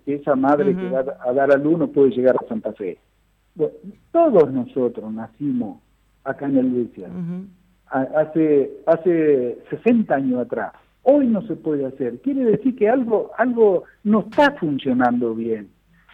que 0.06 0.16
esa 0.16 0.36
madre 0.36 0.76
que 0.76 0.90
va 0.90 1.04
a 1.26 1.34
dar 1.34 1.52
al 1.52 1.66
uno 1.66 1.88
puede 1.88 2.12
llegar 2.12 2.36
a 2.36 2.48
Santa 2.48 2.74
Fe. 2.74 3.00
todos 4.12 4.52
nosotros 4.52 5.12
nacimos 5.12 5.80
acá 6.24 6.46
en 6.46 6.58
el 6.58 6.70
Becia 6.70 7.10
hace, 7.90 8.72
hace 8.86 9.58
60 9.70 10.14
años 10.14 10.42
atrás. 10.42 10.74
Hoy 11.04 11.28
no 11.28 11.42
se 11.44 11.56
puede 11.56 11.86
hacer. 11.86 12.20
Quiere 12.20 12.44
decir 12.44 12.76
que 12.76 12.90
algo, 12.90 13.32
algo 13.38 13.84
no 14.04 14.22
está 14.22 14.52
funcionando 14.54 15.34
bien. 15.34 15.70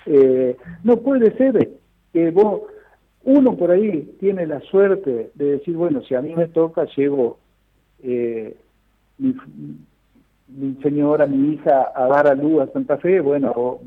Eh, 0.06 0.56
no 0.84 0.98
puede 0.98 1.36
ser 1.38 1.72
que 2.12 2.32
vos, 2.32 2.62
uno 3.24 3.56
por 3.56 3.72
ahí 3.72 4.16
tiene 4.20 4.46
la 4.46 4.60
suerte 4.62 5.32
de 5.34 5.46
decir, 5.46 5.76
bueno, 5.76 6.02
si 6.04 6.14
a 6.14 6.22
mí 6.22 6.36
me 6.36 6.48
toca, 6.48 6.86
llevo 6.96 7.40
eh, 8.04 8.56
mi, 9.18 9.36
mi 10.50 10.76
señora, 10.84 11.26
mi 11.26 11.54
hija 11.54 11.92
a 11.96 12.08
dar 12.08 12.28
a 12.28 12.36
luz 12.36 12.62
a 12.62 12.74
Santa 12.74 12.98
Fe, 12.98 13.20
bueno, 13.22 13.80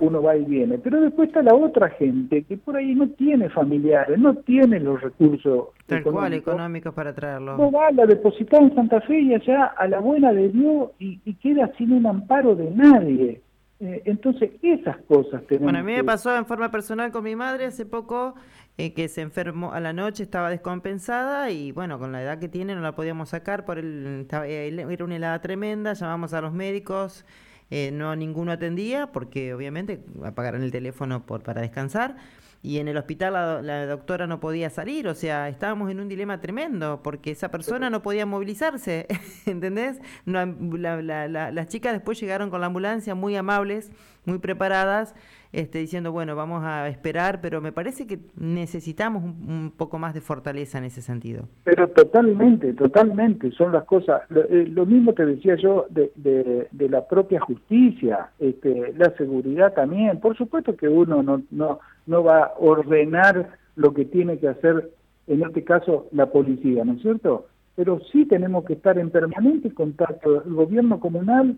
uno 0.00 0.22
va 0.22 0.36
y 0.36 0.44
viene. 0.44 0.78
Pero 0.78 1.00
después 1.00 1.28
está 1.28 1.42
la 1.42 1.54
otra 1.54 1.90
gente 1.90 2.42
que 2.44 2.56
por 2.56 2.76
ahí 2.76 2.94
no 2.94 3.08
tiene 3.10 3.48
familiares, 3.50 4.18
no 4.18 4.34
tiene 4.34 4.80
los 4.80 5.00
recursos 5.00 5.68
económicos, 5.88 6.94
para 6.94 7.14
traerlo. 7.14 7.56
No 7.56 7.70
va, 7.70 7.90
la 7.90 8.06
depositar 8.06 8.62
en 8.62 8.74
Santa 8.74 9.00
Fe 9.02 9.20
y 9.20 9.34
allá 9.34 9.64
a 9.76 9.88
la 9.88 10.00
buena 10.00 10.32
de 10.32 10.48
Dios 10.48 10.90
y, 10.98 11.18
queda 11.34 11.70
sin 11.78 11.92
un 11.92 12.06
amparo 12.06 12.54
de 12.54 12.70
nadie. 12.70 13.40
Eh, 13.80 14.02
entonces, 14.06 14.50
esas 14.60 14.96
cosas 15.06 15.42
tenemos. 15.46 15.64
Bueno, 15.64 15.78
a 15.78 15.82
mí 15.82 15.92
me 15.92 16.02
pasó 16.02 16.36
en 16.36 16.46
forma 16.46 16.70
personal 16.70 17.12
con 17.12 17.22
mi 17.22 17.36
madre 17.36 17.66
hace 17.66 17.86
poco, 17.86 18.34
eh, 18.76 18.92
que 18.92 19.06
se 19.08 19.20
enfermó 19.20 19.72
a 19.72 19.78
la 19.78 19.92
noche, 19.92 20.24
estaba 20.24 20.50
descompensada 20.50 21.50
y 21.50 21.70
bueno, 21.70 21.98
con 21.98 22.10
la 22.10 22.22
edad 22.22 22.40
que 22.40 22.48
tiene 22.48 22.74
no 22.74 22.80
la 22.80 22.96
podíamos 22.96 23.28
sacar, 23.28 23.64
por 23.64 23.78
el, 23.78 24.26
era 24.30 25.04
una 25.04 25.16
helada 25.16 25.40
tremenda, 25.40 25.92
llamamos 25.92 26.34
a 26.34 26.40
los 26.40 26.52
médicos 26.52 27.24
eh, 27.70 27.90
no 27.92 28.14
ninguno 28.16 28.52
atendía 28.52 29.12
porque 29.12 29.54
obviamente 29.54 30.00
apagaron 30.24 30.62
el 30.62 30.70
teléfono 30.70 31.26
por, 31.26 31.42
para 31.42 31.60
descansar. 31.60 32.16
Y 32.60 32.78
en 32.78 32.88
el 32.88 32.96
hospital 32.96 33.64
la, 33.64 33.86
doctora 33.86 34.26
no 34.26 34.40
podía 34.40 34.68
salir, 34.68 35.06
o 35.06 35.14
sea, 35.14 35.48
estábamos 35.48 35.92
en 35.92 36.00
un 36.00 36.08
dilema 36.08 36.40
tremendo 36.40 37.02
porque 37.04 37.30
esa 37.30 37.52
persona 37.52 37.88
no 37.88 38.02
podía 38.02 38.26
movilizarse, 38.26 39.06
¿entendés? 39.46 40.00
las 40.26 41.68
chicas 41.68 41.92
después 41.92 42.18
llegaron 42.20 42.50
con 42.50 42.60
la 42.60 42.66
ambulancia 42.66 43.14
muy 43.14 43.36
amables, 43.36 43.92
muy 44.24 44.38
preparadas 44.38 45.14
este, 45.52 45.78
diciendo, 45.78 46.12
bueno, 46.12 46.36
vamos 46.36 46.62
a 46.64 46.88
esperar, 46.88 47.40
pero 47.40 47.60
me 47.60 47.72
parece 47.72 48.06
que 48.06 48.18
necesitamos 48.36 49.22
un, 49.24 49.72
poco 49.76 49.98
más 49.98 50.14
de 50.14 50.20
fortaleza 50.20 50.78
en 50.78 50.84
ese 50.84 51.02
sentido. 51.02 51.48
Pero 51.64 51.88
totalmente, 51.88 52.72
totalmente, 52.74 53.50
son 53.52 53.72
las 53.72 53.84
cosas, 53.84 54.22
lo, 54.28 54.42
eh, 54.42 54.86
mismo 54.86 55.12
te 55.14 55.24
decía 55.24 55.56
yo 55.56 55.86
de, 55.90 56.10
de, 56.14 56.88
la 56.88 57.06
propia 57.06 57.40
justicia, 57.40 58.30
este, 58.38 58.92
la 58.96 59.10
seguridad 59.16 59.74
también, 59.74 60.20
por 60.20 60.36
supuesto 60.36 60.76
que 60.76 60.88
uno 60.88 61.22
no, 61.22 61.42
no, 61.50 61.80
no 62.06 62.24
va 62.24 62.44
a 62.44 62.52
ordenar 62.58 63.50
lo 63.76 63.94
que 63.94 64.04
tiene 64.04 64.38
que 64.38 64.48
hacer, 64.48 64.90
en 65.26 65.42
este 65.42 65.64
caso, 65.64 66.08
la 66.12 66.26
policía, 66.26 66.84
¿no 66.84 66.94
es 66.94 67.02
cierto? 67.02 67.46
Pero 67.76 68.00
sí 68.10 68.26
tenemos 68.26 68.64
que 68.64 68.72
estar 68.72 68.98
en 68.98 69.10
permanente 69.10 69.72
contacto, 69.72 70.42
el 70.42 70.52
gobierno 70.52 70.98
comunal 70.98 71.56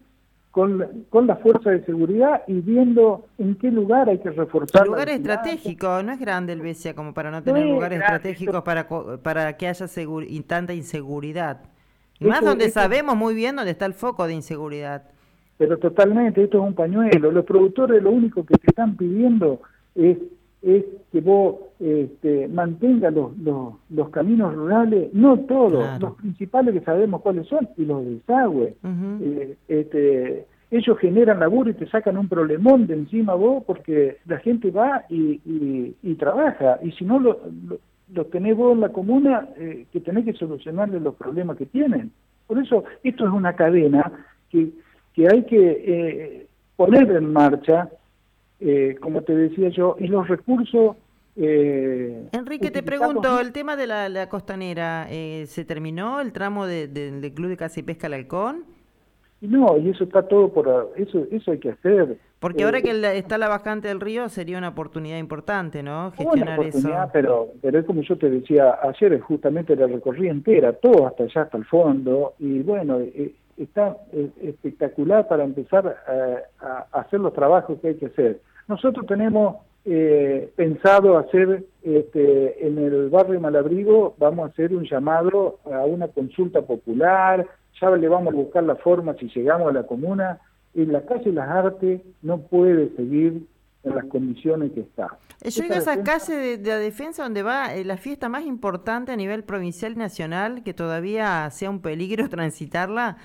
con, 0.51 1.05
con 1.11 1.27
la 1.27 1.37
fuerza 1.37 1.71
de 1.71 1.85
seguridad 1.85 2.43
y 2.47 2.61
viendo 2.61 3.27
en 3.39 3.55
qué 3.55 3.71
lugar 3.71 4.09
hay 4.09 4.19
que 4.19 4.31
reforzar. 4.31 4.87
lugar 4.87 5.09
estratégico, 5.09 6.03
no 6.03 6.13
es 6.13 6.19
grande 6.19 6.53
el 6.53 6.61
BCA 6.61 6.95
como 6.95 7.15
para 7.15 7.31
no 7.31 7.43
tener 7.43 7.67
lugares 7.67 8.01
estratégicos 8.01 8.63
para, 8.63 8.89
para 9.23 9.57
que 9.57 9.69
haya 9.69 9.87
y 10.27 10.41
tanta 10.41 10.75
inseguridad. 10.75 11.61
más 12.21 12.45
donde 12.45 12.69
sabemos 12.71 13.17
muy 13.17 13.35
bien 13.35 13.57
dónde 13.57 13.71
está 13.71 13.87
el 13.87 13.95
foco 13.95 14.27
de 14.27 14.35
inseguridad. 14.35 15.05
Pero 15.57 15.79
totalmente, 15.79 16.43
esto 16.43 16.59
es 16.59 16.65
un 16.65 16.75
pañuelo. 16.75 17.31
Los 17.31 17.45
productores 17.45 18.03
lo 18.03 18.11
único 18.11 18.45
que 18.45 18.57
te 18.57 18.69
están 18.69 18.97
pidiendo 18.97 19.61
es 19.95 20.17
es 20.63 20.85
que 21.11 21.21
vos 21.21 21.57
este, 21.79 22.47
mantengas 22.49 23.15
los, 23.15 23.33
los, 23.89 24.09
caminos 24.11 24.55
rurales, 24.55 25.13
no 25.15 25.39
todos, 25.41 26.01
los 26.01 26.15
principales 26.17 26.75
que 26.75 26.85
sabemos 26.85 27.23
cuáles 27.23 27.47
son, 27.49 27.69
y 27.77 27.85
los 27.85 28.05
desagües. 28.05 28.75
Eh, 29.23 29.57
este, 29.69 30.47
ellos 30.71 30.99
generan 30.99 31.41
laburo 31.41 31.71
y 31.71 31.75
te 31.75 31.89
sacan 31.89 32.19
un 32.19 32.29
problemón 32.29 32.87
de 32.87 32.95
encima 32.95 33.35
vos 33.35 33.65
porque 33.67 34.19
la 34.27 34.39
gente 34.39 34.71
va 34.71 35.05
y, 35.09 35.41
y, 36.03 36.15
trabaja, 36.15 36.79
y 36.83 36.93
si 36.93 37.05
no 37.05 37.19
lo, 37.19 37.41
lo, 38.13 38.27
tenés 38.27 38.57
vos 38.57 38.75
en 38.75 38.81
la 38.81 38.91
comuna, 38.91 39.49
eh, 39.57 39.87
que 39.91 40.01
tenés 40.01 40.27
que 40.27 40.35
solucionarle 40.35 41.01
los 41.01 41.15
problemas 41.15 41.57
que 41.57 41.67
tienen. 41.67 42.13
Por 42.47 42.59
eso 42.59 42.85
esto 43.03 43.27
es 43.27 43.33
una 43.33 43.55
cadena 43.55 44.13
que, 44.51 44.71
que 45.15 45.27
hay 45.27 45.45
que 45.45 45.83
eh, 45.87 46.47
poner 46.77 47.11
en 47.11 47.33
marcha 47.33 47.89
eh, 48.61 48.97
como 49.01 49.23
te 49.23 49.35
decía 49.35 49.71
yo, 49.71 49.97
y 49.99 50.07
los 50.07 50.29
recursos... 50.29 50.97
Eh, 51.37 52.29
Enrique, 52.33 52.71
te 52.71 52.83
pregunto, 52.83 53.41
el 53.41 53.53
tema 53.53 53.77
de 53.77 53.87
la, 53.87 54.29
costanera, 54.29 55.07
eh, 55.11 55.45
¿se 55.47 55.65
terminó 55.65 56.21
el 56.21 56.33
tramo 56.33 56.67
del 56.67 57.33
Club 57.35 57.49
de 57.49 57.57
Caza 57.57 57.81
y 57.81 57.83
Pesca 57.83 58.09
al 58.09 58.15
Halcón? 58.15 58.65
No, 59.41 59.79
y 59.79 59.89
eso 59.89 60.05
está 60.05 60.29
todo 60.29 60.53
por... 60.53 60.93
Eso, 60.97 61.27
eso 61.31 61.53
hay 61.53 61.59
que 61.59 61.71
hacer. 61.71 62.19
Porque 62.41 62.65
ahora 62.65 62.83
que 62.83 62.91
está 63.17 63.39
la 63.39 63.49
bajante 63.49 63.89
del 63.89 64.01
río 64.01 64.29
sería 64.29 64.59
una 64.59 64.69
oportunidad 64.69 65.19
importante, 65.19 65.83
¿no? 65.83 66.11
Gestionar 66.13 66.61
eso. 66.63 66.89
Pero, 67.13 67.49
pero 67.63 67.79
es 67.79 67.87
como 67.87 68.03
yo 68.03 68.17
te 68.17 68.31
decía 68.31 68.79
ayer, 68.83 69.19
justamente 69.21 69.77
la 69.77 69.87
recorrí 69.87 70.29
entera, 70.29 70.73
todo 70.73 71.07
hasta 71.07 71.25
allá, 71.25 71.43
hasta 71.43 71.59
el 71.59 71.65
fondo, 71.67 72.35
y 72.39 72.61
bueno, 72.61 72.99
está 73.65 73.97
espectacular 74.43 75.29
para 75.29 75.45
empezar 75.45 75.97
a 76.61 76.87
hacer 76.93 77.21
los 77.21 77.33
trabajos 77.33 77.79
que 77.81 77.89
hay 77.89 77.95
que 77.95 78.07
hacer. 78.07 78.41
Nosotros 78.69 79.07
tenemos 79.07 79.57
eh, 79.85 80.53
pensado 80.57 81.17
hacer 81.17 81.65
este, 81.83 82.67
en 82.67 82.79
el 82.79 83.09
barrio 83.09 83.41
Malabrigo, 83.41 84.15
vamos 84.19 84.47
a 84.47 84.53
hacer 84.53 84.75
un 84.75 84.85
llamado 84.85 85.59
a 85.65 85.85
una 85.87 86.09
consulta 86.09 86.63
popular, 86.63 87.47
ya 87.81 87.91
le 87.91 88.09
vamos 88.09 88.35
a 88.35 88.37
buscar 88.37 88.63
la 88.63 88.77
forma 88.77 89.15
si 89.15 89.29
llegamos 89.29 89.71
a 89.71 89.73
la 89.73 89.85
comuna. 89.85 90.39
En 90.75 90.93
la 90.93 91.05
calle 91.07 91.33
Las 91.33 91.49
Artes 91.49 92.03
no 92.23 92.43
puede 92.43 92.95
seguir 92.95 93.47
en 93.83 93.95
las 93.95 94.05
condiciones 94.05 94.73
que 94.73 94.81
está. 94.81 95.17
Yo 95.43 95.63
digo 95.63 95.75
esa 95.75 96.03
calle 96.03 96.35
de, 96.35 96.59
de, 96.59 96.71
la 96.71 96.77
defensa 96.77 97.23
donde 97.23 97.43
va 97.43 97.75
eh, 97.75 97.85
la 97.85 97.97
fiesta 97.97 98.29
más 98.29 98.45
importante 98.45 99.13
a 99.13 99.17
nivel 99.17 99.43
provincial 99.45 99.93
y 99.93 99.97
nacional, 99.97 100.63
que 100.63 100.75
todavía 100.75 101.49
sea 101.51 101.71
un 101.71 101.81
peligro 101.81 102.29
transitarla, 102.29 103.17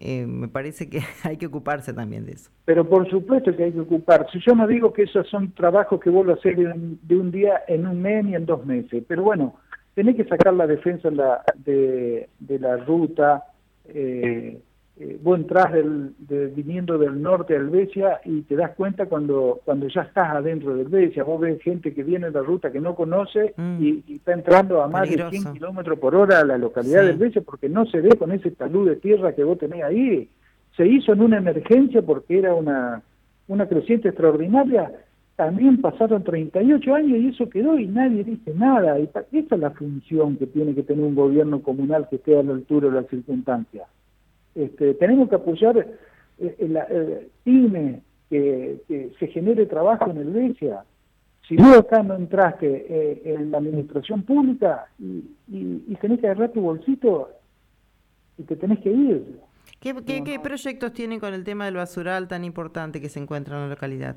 eh, 0.00 0.26
me 0.26 0.48
parece 0.48 0.88
que 0.88 1.00
hay 1.24 1.36
que 1.36 1.46
ocuparse 1.46 1.92
también 1.92 2.26
de 2.26 2.32
eso. 2.32 2.50
Pero 2.64 2.88
por 2.88 3.08
supuesto 3.10 3.54
que 3.56 3.64
hay 3.64 3.72
que 3.72 3.80
ocuparse. 3.80 4.38
Yo 4.46 4.54
no 4.54 4.66
digo 4.66 4.92
que 4.92 5.02
esos 5.02 5.28
son 5.28 5.52
trabajos 5.52 6.00
que 6.00 6.10
vuelvo 6.10 6.32
a 6.32 6.34
hacer 6.34 6.56
de 6.56 7.16
un, 7.16 7.30
día 7.30 7.62
en 7.66 7.86
un 7.86 8.00
mes 8.00 8.24
ni 8.24 8.34
en 8.34 8.46
dos 8.46 8.64
meses, 8.64 9.02
pero 9.06 9.22
bueno, 9.22 9.56
tenés 9.94 10.16
que 10.16 10.24
sacar 10.24 10.54
la 10.54 10.66
defensa 10.66 11.10
de, 11.56 12.28
de 12.38 12.58
la 12.58 12.76
ruta, 12.76 13.44
eh, 13.88 14.60
eh, 15.00 15.18
vos 15.22 15.38
entras 15.38 15.72
del, 15.72 16.14
viniendo 16.54 16.98
del 16.98 17.22
norte 17.22 17.54
al 17.54 17.70
Besia 17.70 18.20
y 18.24 18.42
te 18.42 18.56
das 18.56 18.72
cuenta 18.74 19.06
cuando, 19.06 19.60
cuando 19.64 19.86
ya 19.86 20.02
estás 20.02 20.30
adentro 20.30 20.74
del 20.74 20.88
Besia. 20.88 21.22
Vos 21.22 21.40
ves 21.40 21.62
gente 21.62 21.94
que 21.94 22.02
viene 22.02 22.26
de 22.26 22.32
la 22.32 22.42
ruta 22.42 22.72
que 22.72 22.80
no 22.80 22.94
conoce 22.94 23.54
mm. 23.56 23.82
y, 23.82 24.04
está 24.16 24.32
entrando 24.32 24.82
a 24.82 24.88
más 24.88 25.08
de 25.08 25.16
100 25.30 25.52
kilómetros 25.52 25.98
por 25.98 26.14
hora 26.14 26.40
a 26.40 26.44
la 26.44 26.58
localidad 26.58 27.04
del 27.04 27.16
Besia 27.16 27.42
porque 27.42 27.68
no 27.68 27.86
se 27.86 28.00
ve 28.00 28.16
con 28.16 28.32
ese 28.32 28.50
talud 28.50 28.88
de 28.88 28.96
tierra 28.96 29.34
que 29.34 29.44
vos 29.44 29.58
tenés 29.58 29.84
ahí. 29.84 30.28
Se 30.76 30.86
hizo 30.86 31.12
en 31.12 31.22
una 31.22 31.38
emergencia 31.38 32.02
porque 32.02 32.38
era 32.38 32.54
una, 32.54 33.02
una 33.46 33.68
creciente 33.68 34.08
extraordinaria 34.08 34.92
también 35.38 35.80
pasaron 35.80 36.24
38 36.24 36.94
años 36.96 37.16
y 37.16 37.28
eso 37.28 37.48
quedó 37.48 37.78
y 37.78 37.86
nadie 37.86 38.24
dice 38.24 38.52
nada. 38.56 38.98
Y 38.98 39.04
esa 39.04 39.54
es 39.54 39.60
la 39.60 39.70
función 39.70 40.36
que 40.36 40.48
tiene 40.48 40.74
que 40.74 40.82
tener 40.82 41.04
un 41.04 41.14
gobierno 41.14 41.62
comunal 41.62 42.08
que 42.10 42.16
esté 42.16 42.36
a 42.36 42.42
la 42.42 42.54
altura 42.54 42.88
de 42.88 42.94
las 42.94 43.06
circunstancias. 43.06 43.86
Este, 44.58 44.94
tenemos 44.94 45.28
que 45.28 45.36
apoyar 45.36 45.78
eh, 45.78 46.56
el, 46.58 47.30
pyme, 47.44 48.00
que, 48.28 49.12
se 49.18 49.26
genere 49.28 49.66
trabajo 49.66 50.10
en 50.10 50.16
el 50.18 50.30
BESIA. 50.30 50.82
Si 51.46 51.56
vos 51.56 51.78
acá 51.78 52.02
no 52.02 52.16
entraste 52.16 52.86
eh, 52.88 53.22
en 53.24 53.52
la 53.52 53.58
administración 53.58 54.22
pública 54.22 54.86
y, 54.98 55.24
y, 55.48 55.94
tenés 56.00 56.20
que 56.20 56.26
agarrar 56.26 56.50
tu 56.50 56.60
bolsito 56.60 57.30
y 58.36 58.42
te 58.42 58.56
tenés 58.56 58.80
que 58.80 58.90
ir. 58.90 59.38
¿Qué, 59.80 59.94
qué 60.24 60.40
proyectos 60.42 60.92
tienen 60.92 61.20
con 61.20 61.32
el 61.32 61.44
tema 61.44 61.66
del 61.66 61.76
basural 61.76 62.26
tan 62.26 62.44
importante 62.44 63.00
que 63.00 63.08
se 63.08 63.20
encuentra 63.20 63.56
en 63.56 63.62
la 63.62 63.68
localidad? 63.68 64.16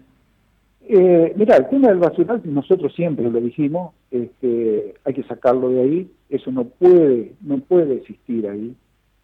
Eh, 0.82 1.34
mira, 1.36 1.58
el 1.58 1.70
tema 1.70 1.90
del 1.90 2.00
basural, 2.00 2.42
nosotros 2.46 2.94
siempre 2.96 3.30
lo 3.30 3.40
dijimos, 3.40 3.94
este, 4.10 4.96
hay 5.06 5.14
que 5.14 5.24
sacarlo 5.24 5.70
de 5.70 5.82
ahí, 5.82 6.12
eso 6.30 6.52
no 6.52 6.66
puede, 6.66 7.34
no 7.42 7.60
puede 7.60 7.98
existir 7.98 8.48
ahí, 8.48 8.76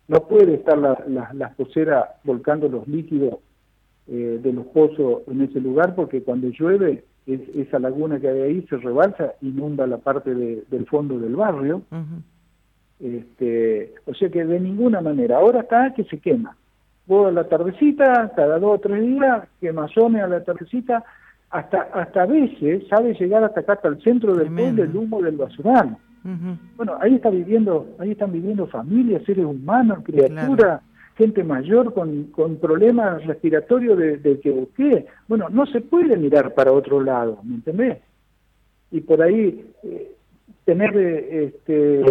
no 0.07 0.21
puede 0.27 0.55
estar 0.55 0.77
la, 0.77 0.97
la, 1.07 1.55
volcando 2.23 2.69
los 2.69 2.87
líquidos 2.87 3.39
eh, 4.07 4.39
de 4.41 4.53
los 4.53 4.65
pozos 4.67 5.23
en 5.27 5.41
ese 5.41 5.59
lugar, 5.59 5.95
porque 5.95 6.23
cuando 6.23 6.47
llueve, 6.49 7.03
esa 7.25 7.77
laguna 7.77 8.21
que 8.21 8.29
hay 8.29 8.41
ahí 8.41 8.67
se 8.69 8.77
rebalsa, 8.77 9.33
inunda 9.41 9.85
la 9.85 9.97
parte 9.97 10.33
del 10.33 10.85
fondo 10.87 11.19
del 11.19 11.35
barrio, 11.35 11.81
este, 13.01 13.93
o 14.05 14.13
sea 14.13 14.29
que 14.29 14.45
de 14.45 14.59
ninguna 14.61 15.01
manera, 15.01 15.37
ahora 15.37 15.61
está 15.61 15.93
que 15.93 16.05
se 16.05 16.19
quema, 16.19 16.55
vos 17.05 17.27
a 17.27 17.31
la 17.31 17.49
tardecita, 17.49 18.31
cada 18.33 18.59
dos 18.59 18.75
o 18.77 18.79
tres 18.79 19.01
días, 19.01 19.45
quemazones 19.59 20.23
a 20.23 20.27
la 20.27 20.43
tardecita, 20.43 21.03
hasta 21.49 21.81
hasta 21.93 22.23
a 22.23 22.25
veces 22.25 22.87
sabe 22.89 23.13
llegar 23.13 23.43
hasta 23.43 23.61
acá 23.61 23.73
hasta 23.73 23.87
el 23.89 24.01
centro 24.01 24.35
del 24.35 24.53
pueblo 24.53 24.83
el 24.83 24.95
humo 24.95 25.21
del 25.21 25.37
basural. 25.37 25.97
Bueno, 26.75 26.97
ahí 26.99 27.15
está 27.15 27.29
viviendo, 27.29 27.95
ahí 27.99 28.11
están 28.11 28.31
viviendo 28.31 28.67
familias, 28.67 29.23
seres 29.25 29.45
humanos, 29.45 29.99
criaturas, 30.03 30.81
gente 31.15 31.43
mayor 31.43 31.93
con, 31.93 32.25
con 32.25 32.57
problemas 32.57 33.25
respiratorios 33.25 33.97
de, 33.97 34.17
de 34.17 34.39
que 34.39 34.67
qué. 34.75 35.05
Bueno, 35.27 35.49
no 35.49 35.65
se 35.65 35.81
puede 35.81 36.17
mirar 36.17 36.53
para 36.53 36.71
otro 36.71 37.01
lado, 37.01 37.39
¿me 37.43 37.55
entendés? 37.55 37.99
Y 38.91 39.01
por 39.01 39.21
ahí 39.21 39.65
eh, 39.83 40.11
tener 40.65 40.95
eh, 40.97 41.45
este 41.45 42.01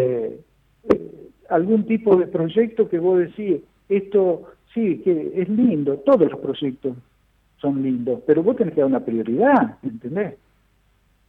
eh, 0.89 1.31
algún 1.49 1.85
tipo 1.85 2.17
de 2.17 2.27
proyecto 2.27 2.89
que 2.89 2.99
vos 2.99 3.19
decís, 3.19 3.61
esto 3.89 4.45
sí, 4.75 4.99
que 5.05 5.33
es 5.35 5.49
lindo, 5.49 5.99
todos 5.99 6.31
los 6.31 6.41
proyectos 6.41 6.97
son 7.59 7.83
lindos, 7.83 8.21
pero 8.27 8.43
vos 8.43 8.57
tenés 8.57 8.75
que 8.75 8.81
dar 8.81 8.91
una 8.91 9.05
prioridad, 9.05 9.79
¿entendés? 9.83 10.35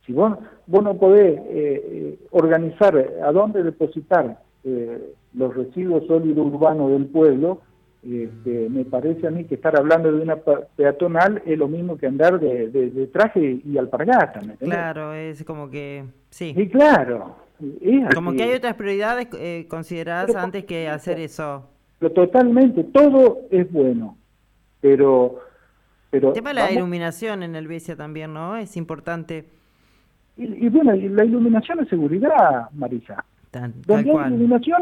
Si 0.07 0.13
vos, 0.13 0.37
vos 0.67 0.83
no 0.83 0.97
podés 0.97 1.37
eh, 1.37 1.43
eh, 1.49 2.19
organizar 2.31 2.95
a 3.21 3.31
dónde 3.33 3.61
depositar 3.61 4.41
eh, 4.63 5.13
los 5.33 5.53
residuos 5.53 6.07
sólidos 6.07 6.47
urbanos 6.47 6.91
del 6.91 7.07
pueblo, 7.07 7.59
este, 8.01 8.69
me 8.69 8.85
parece 8.85 9.27
a 9.27 9.31
mí 9.31 9.43
que 9.43 9.55
estar 9.55 9.77
hablando 9.77 10.09
de 10.09 10.21
una 10.21 10.37
peatonal 10.77 11.41
es 11.45 11.57
lo 11.57 11.67
mismo 11.67 11.97
que 11.97 12.07
andar 12.07 12.39
de, 12.39 13.09
traje 13.11 13.59
y 13.65 13.77
alpargata. 13.77 14.39
¿me 14.39 14.55
claro, 14.55 15.13
es 15.13 15.43
como 15.43 15.69
que... 15.69 16.05
Sí, 16.29 16.53
sí 16.55 16.69
claro. 16.69 17.35
como 18.15 18.31
que 18.31 18.43
hay 18.43 18.53
otras 18.53 18.75
prioridades 18.75 19.27
consideradas 19.67 20.33
antes 20.35 20.63
que 20.63 20.87
hacer 20.87 21.19
eso. 21.19 21.69
Pero 21.99 22.13
totalmente, 22.13 22.85
todo 22.85 23.39
es 23.51 23.69
bueno, 23.69 24.17
pero 24.79 25.41
el 26.11 26.31
tema 26.31 26.51
de 26.51 26.55
la 26.55 26.71
iluminación 26.71 27.43
en 27.43 27.57
el 27.57 27.67
Besia 27.67 27.97
también, 27.97 28.33
¿no? 28.33 28.55
Es 28.55 28.77
importante. 28.77 29.56
Y, 30.37 30.69
bueno, 30.69 30.93
la 30.95 31.25
iluminación 31.25 31.79
es 31.79 31.89
seguridad, 31.89 32.69
Marisa. 32.73 33.25
Tal, 33.49 33.73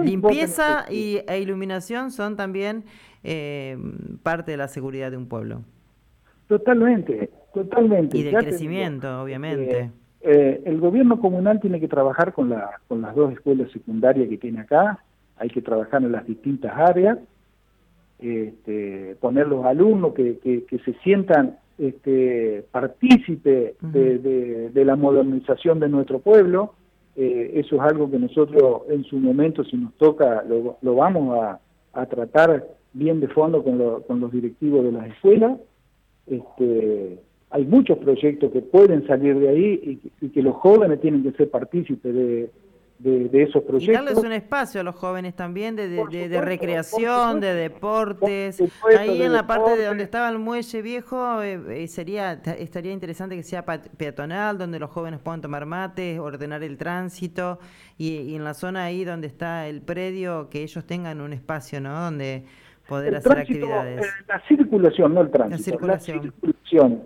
Limpieza 0.04 0.86
y, 0.92 1.20
e 1.28 1.40
iluminación 1.40 2.12
son 2.12 2.36
también 2.36 2.84
eh, 3.24 3.78
parte 4.24 4.52
de 4.52 4.58
la 4.58 4.68
seguridad 4.68 5.12
de 5.12 5.18
un 5.18 5.28
pueblo. 5.28 5.62
Totalmente, 6.48 7.30
totalmente. 7.54 8.18
Y 8.18 8.24
de 8.24 8.34
crecimiento, 8.34 9.22
obviamente. 9.22 9.80
Eh, 9.80 9.92
eh, 10.22 10.62
el 10.66 10.79
gobierno 10.79 11.20
comunal 11.20 11.60
tiene 11.60 11.79
que 11.79 11.88
trabajar 11.88 12.34
con, 12.34 12.50
la, 12.50 12.79
con 12.88 13.01
las 13.01 13.16
dos 13.16 13.32
escuelas 13.32 13.72
secundarias 13.72 14.27
que 14.27 14.38
tiene 14.38 14.62
acá, 14.62 15.00
hay 15.38 15.50
que 15.50 15.62
trabajar 15.62 16.01
en 16.03 16.12
las 16.12 16.25
distintas 16.25 16.74
áreas, 16.75 17.20
este, 18.20 19.16
poner 19.20 19.48
los 19.48 19.66
alumnos 19.66 20.14
que, 20.14 20.40
que, 20.40 20.79
se 20.79 20.94
sientan 21.03 21.58
este, 21.77 22.66
partícipes 22.72 23.75
de, 23.81 24.85
la 24.85 24.96
modernización 24.96 25.79
de 25.79 25.90
nuestro 25.90 26.20
pueblo. 26.20 26.74
Eh, 27.16 27.51
eso 27.55 27.75
es 27.75 27.81
algo 27.81 28.09
que 28.11 28.20
nosotros 28.20 28.83
en 28.90 29.03
su 29.05 29.18
momento, 29.18 29.64
si 29.64 29.77
nos 29.77 29.94
toca, 29.96 30.44
lo, 30.44 30.96
vamos 30.96 31.40
a, 31.40 31.59
tratar 32.07 32.68
bien 32.94 33.22
de 33.22 33.29
fondo 33.29 33.64
con, 33.64 34.01
con 34.01 34.20
los 34.20 34.31
directivos 34.31 34.83
de 34.83 34.92
las 34.92 35.07
escuelas. 35.07 35.57
Este, 36.27 37.20
hay 37.51 37.66
muchos 37.66 37.98
proyectos 38.00 38.51
que 38.51 38.61
pueden 38.61 39.07
salir 39.07 39.40
de 39.40 39.50
ahí 39.50 40.01
y, 40.20 40.25
y 40.25 40.29
que 40.29 40.42
los 40.42 40.55
jóvenes 40.55 41.00
tienen 41.00 41.24
que 41.24 41.31
ser 41.31 41.50
partícipes 41.50 42.14
de, 42.14 42.50
de, 43.00 43.44
esos 43.44 43.64
proyectos. 43.64 43.84
Y 43.84 43.92
darles 43.92 44.18
un 44.18 44.31
espacio 44.31 44.81
a 44.81 44.84
los 44.84 44.96
jóvenes 44.96 45.36
también 45.36 45.75
de, 45.75 45.90
de, 45.90 46.42
recreación, 46.42 47.40
de 47.40 47.53
deportes. 47.53 48.62
Ahí 48.98 49.22
en 49.22 49.34
la 49.34 49.46
parte 49.46 49.75
de 49.75 49.86
donde 49.86 50.03
estaba 50.03 50.29
el 50.29 50.40
muelle 50.40 50.81
viejo 50.81 51.42
eh, 51.42 51.60
eh, 51.70 51.88
sería 51.88 52.34
estaría 52.34 52.94
interesante 52.94 53.36
que 53.36 53.44
sea 53.44 53.66
peatonal, 53.66 54.58
donde 54.58 54.79
los 54.79 54.90
jóvenes 54.90 55.20
puedan 55.20 55.42
tomar 55.42 55.66
mates, 55.66 56.20
ordenar 56.20 56.64
el 56.64 56.77
tránsito 56.77 57.60
y, 57.98 58.36
en 58.36 58.44
la 58.44 58.53
zona 58.53 58.86
ahí 58.86 59.03
donde 59.03 59.27
está 59.27 59.68
el 59.68 59.81
predio 59.81 60.50
que 60.50 60.64
ellos 60.64 60.86
tengan 60.86 61.22
un 61.22 61.34
espacio, 61.34 61.81
¿no? 61.81 62.00
Donde 62.00 62.46
poder 62.88 63.16
hacer 63.16 63.40
actividades. 63.40 64.05
Eh, 64.05 64.10
la 64.27 64.42
circulación, 64.48 65.14
no 65.14 65.22
el 65.22 65.31
tránsito. 65.31 65.79
La 65.86 66.00
circulación. 66.00 66.34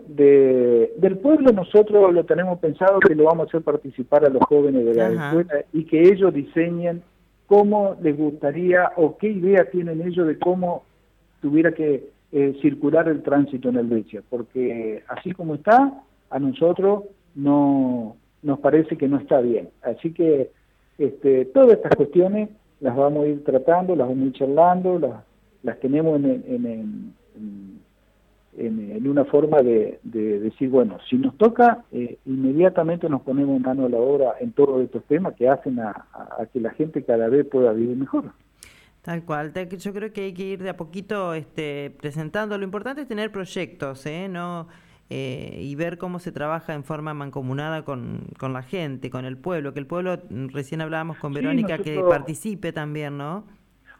De, 0.07 0.93
del 0.97 1.17
pueblo 1.17 1.51
nosotros 1.51 2.13
lo 2.13 2.23
tenemos 2.23 2.59
pensado 2.59 2.99
que 2.99 3.13
lo 3.13 3.25
vamos 3.25 3.45
a 3.45 3.47
hacer 3.49 3.61
participar 3.61 4.25
a 4.25 4.29
los 4.29 4.41
jóvenes 4.43 4.85
de 4.85 4.93
la 4.95 5.09
escuela 5.09 5.65
y 5.73 5.83
que 5.83 6.01
ellos 6.01 6.33
diseñen 6.33 7.03
cómo 7.45 7.95
les 8.01 8.17
gustaría 8.17 8.91
o 8.95 9.17
qué 9.17 9.27
idea 9.27 9.65
tienen 9.69 10.01
ellos 10.01 10.27
de 10.27 10.39
cómo 10.39 10.83
tuviera 11.41 11.71
que 11.73 12.09
eh, 12.31 12.57
circular 12.61 13.09
el 13.09 13.21
tránsito 13.21 13.69
en 13.69 13.77
el 13.77 13.87
Becha, 13.87 14.21
porque 14.29 15.03
así 15.07 15.31
como 15.31 15.55
está, 15.55 16.03
a 16.29 16.39
nosotros 16.39 17.03
no 17.35 18.15
nos 18.41 18.59
parece 18.59 18.97
que 18.97 19.07
no 19.07 19.17
está 19.17 19.41
bien. 19.41 19.69
Así 19.81 20.13
que 20.13 20.51
este, 20.97 21.45
todas 21.45 21.73
estas 21.73 21.95
cuestiones 21.95 22.49
las 22.79 22.95
vamos 22.95 23.25
a 23.25 23.27
ir 23.27 23.43
tratando, 23.43 23.95
las 23.95 24.07
vamos 24.07 24.23
a 24.23 24.27
ir 24.27 24.33
charlando, 24.33 24.99
las 24.99 25.29
las 25.63 25.79
tenemos 25.79 26.17
en, 26.17 26.25
en, 26.25 27.13
en, 27.35 27.78
una 28.67 29.25
forma 29.25 29.61
de, 29.61 29.99
decir, 30.03 30.69
bueno, 30.69 30.97
si 31.09 31.17
nos 31.17 31.37
toca, 31.37 31.83
eh, 31.91 32.17
inmediatamente 32.25 33.09
nos 33.09 33.21
ponemos 33.21 33.59
mano 33.61 33.85
a 33.85 33.89
la 33.89 33.97
obra 33.97 34.33
en 34.39 34.51
todos 34.51 34.81
estos 34.81 35.03
temas 35.05 35.35
que 35.35 35.47
hacen 35.47 35.79
a, 35.79 36.05
que 36.51 36.59
la 36.59 36.71
gente 36.71 37.03
cada 37.03 37.29
vez 37.29 37.45
pueda 37.45 37.71
vivir 37.73 37.95
mejor. 37.95 38.25
Tal 39.01 39.23
cual, 39.23 39.53
yo 39.53 39.93
creo 39.93 40.11
que 40.11 40.25
hay 40.25 40.33
que 40.33 40.43
ir 40.43 40.61
de 40.61 40.69
a 40.69 40.77
poquito 40.77 41.33
este, 41.33 41.91
presentando. 42.01 42.57
Lo 42.57 42.63
importante 42.65 43.01
es 43.01 43.07
tener 43.07 43.31
proyectos, 43.31 44.05
¿eh? 44.05 44.27
No, 44.29 44.67
eh, 45.09 45.57
y 45.61 45.73
ver 45.73 45.97
cómo 45.97 46.19
se 46.19 46.31
trabaja 46.31 46.75
en 46.75 46.83
forma 46.83 47.15
mancomunada 47.15 47.83
con, 47.83 48.27
con, 48.37 48.53
la 48.53 48.61
gente, 48.61 49.09
con 49.09 49.25
el 49.25 49.37
pueblo, 49.37 49.73
que 49.73 49.79
el 49.79 49.87
pueblo, 49.87 50.19
recién 50.29 50.81
hablábamos 50.81 51.17
con 51.17 51.33
Verónica, 51.33 51.79
que 51.79 51.99
participe 52.07 52.71
también, 52.71 53.17
¿no? 53.17 53.43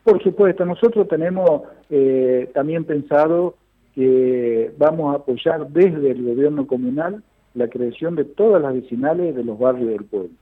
Por 0.03 0.21
supuesto, 0.21 0.65
nosotros 0.65 1.07
tenemos 1.07 1.63
eh, 1.89 2.51
también 2.53 2.85
pensado 2.85 3.55
que 3.95 4.71
vamos 4.77 5.13
a 5.13 5.17
apoyar 5.17 5.67
desde 5.69 6.11
el 6.11 6.23
gobierno 6.23 6.67
comunal 6.67 7.23
la 7.53 7.67
creación 7.67 8.15
de 8.15 8.25
todas 8.25 8.61
las 8.61 8.73
vecinales 8.73 9.35
de 9.35 9.43
los 9.43 9.57
barrios 9.57 9.89
del 9.89 10.05
pueblo. 10.05 10.35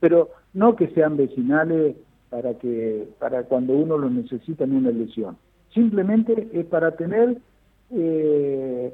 Pero 0.00 0.30
no 0.52 0.74
que 0.74 0.88
sean 0.88 1.16
vecinales 1.16 1.96
para 2.28 2.54
que 2.54 3.08
para 3.20 3.44
cuando 3.44 3.74
uno 3.74 3.96
lo 3.96 4.10
necesita 4.10 4.64
en 4.64 4.74
una 4.74 4.90
elección. 4.90 5.36
Simplemente 5.72 6.48
es 6.52 6.66
para 6.66 6.96
tener 6.96 7.38
eh, 7.90 8.92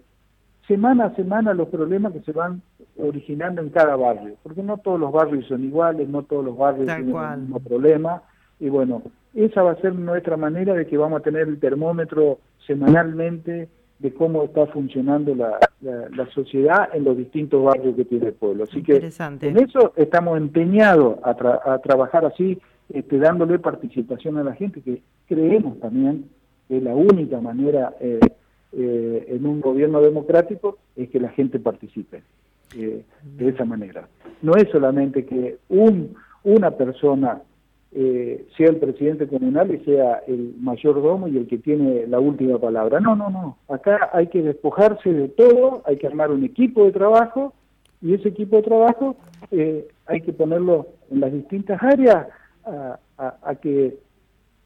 semana 0.67 1.07
a 1.07 1.15
semana 1.17 1.55
los 1.55 1.69
problemas 1.69 2.13
que 2.13 2.21
se 2.21 2.33
van 2.33 2.63
originando 2.99 3.63
en 3.63 3.71
cada 3.71 3.97
barrio, 3.97 4.37
porque 4.43 4.63
no 4.63 4.79
todos 4.79 5.01
los 5.01 5.11
barrios 5.11 5.47
son 5.47 5.65
iguales, 5.65 6.09
no 6.09 6.23
todos 6.23 6.45
los 6.45 6.57
barrios 6.57 6.87
tienen 6.87 7.17
el 7.17 7.41
mismo 7.41 7.61
problema, 7.61 8.23
y 8.59 8.69
bueno, 8.69 9.03
esa 9.35 9.63
va 9.63 9.73
a 9.73 9.81
ser 9.81 9.95
nuestra 9.95 10.37
manera 10.37 10.75
de 10.75 10.87
que 10.87 10.99
vamos 10.99 11.21
a 11.21 11.23
tener 11.23 11.49
el 11.49 11.59
termómetro 11.59 12.39
semanalmente 12.67 13.69
de 14.01 14.13
cómo 14.15 14.43
está 14.45 14.67
funcionando 14.67 15.35
la, 15.35 15.59
la, 15.81 16.27
sociedad 16.31 16.89
en 16.95 17.05
los 17.05 17.17
distintos 17.17 17.63
barrios 17.63 17.95
que 17.95 18.07
tiene 18.07 18.29
el 18.29 18.33
pueblo. 18.33 18.65
Así 18.65 18.83
que 18.83 18.97
en 18.97 19.59
eso 19.59 19.93
estamos 19.95 20.39
empeñados 20.39 21.19
a, 21.23 21.31
a 21.31 21.79
trabajar 21.81 22.25
así, 22.25 22.59
este, 22.93 23.19
dándole 23.19 23.59
participación 23.59 24.39
a 24.39 24.43
la 24.43 24.55
gente, 24.55 24.81
que 24.81 25.03
creemos 25.29 25.79
también 25.81 26.25
que 26.67 26.81
la 26.81 26.95
única 26.95 27.41
manera 27.41 27.95
eh, 28.01 28.21
eh, 28.73 29.27
en 29.29 29.47
un 29.47 29.61
gobierno 29.61 30.01
democrático 30.01 30.79
es 30.97 31.11
que 31.11 31.21
la 31.21 31.29
gente 31.31 31.59
participe. 31.59 32.23
eh, 32.77 33.05
de 33.23 33.49
esa 33.49 33.65
manera. 33.65 34.09
No 34.43 34.55
es 34.55 34.69
solamente 34.71 35.25
que 35.25 35.59
un, 35.69 36.15
una 36.45 36.71
persona 36.71 37.43
eh, 37.93 38.47
sea 38.57 38.69
el 38.69 38.77
presidente 38.77 39.27
comunal 39.27 39.75
y 39.75 39.85
sea 39.85 40.23
el 40.29 40.55
mayordomo 40.61 41.27
y 41.27 41.37
el 41.37 41.49
que 41.49 41.59
tiene 41.59 42.07
la 42.07 42.21
última 42.21 42.59
palabra. 42.59 43.01
No, 43.01 43.17
no, 43.17 43.31
no. 43.31 43.57
Acá 43.69 44.11
hay 44.13 44.29
que 44.29 44.43
despojarse 44.43 45.13
de 45.13 45.29
todo, 45.29 45.83
hay 45.87 45.97
que 45.97 46.07
armar 46.07 46.31
un 46.31 46.45
equipo 46.45 46.85
de 46.85 46.93
trabajo 46.93 47.53
y 48.01 48.15
ese 48.15 48.29
equipo 48.29 48.57
de 48.57 48.63
trabajo 48.63 49.17
eh, 49.51 49.89
hay 50.07 50.21
que 50.21 50.33
ponerlo 50.33 50.87
en 51.11 51.21
las 51.21 51.33
distintas 51.33 51.83
áreas 51.83 52.29
a, 52.65 53.55
que 53.57 53.99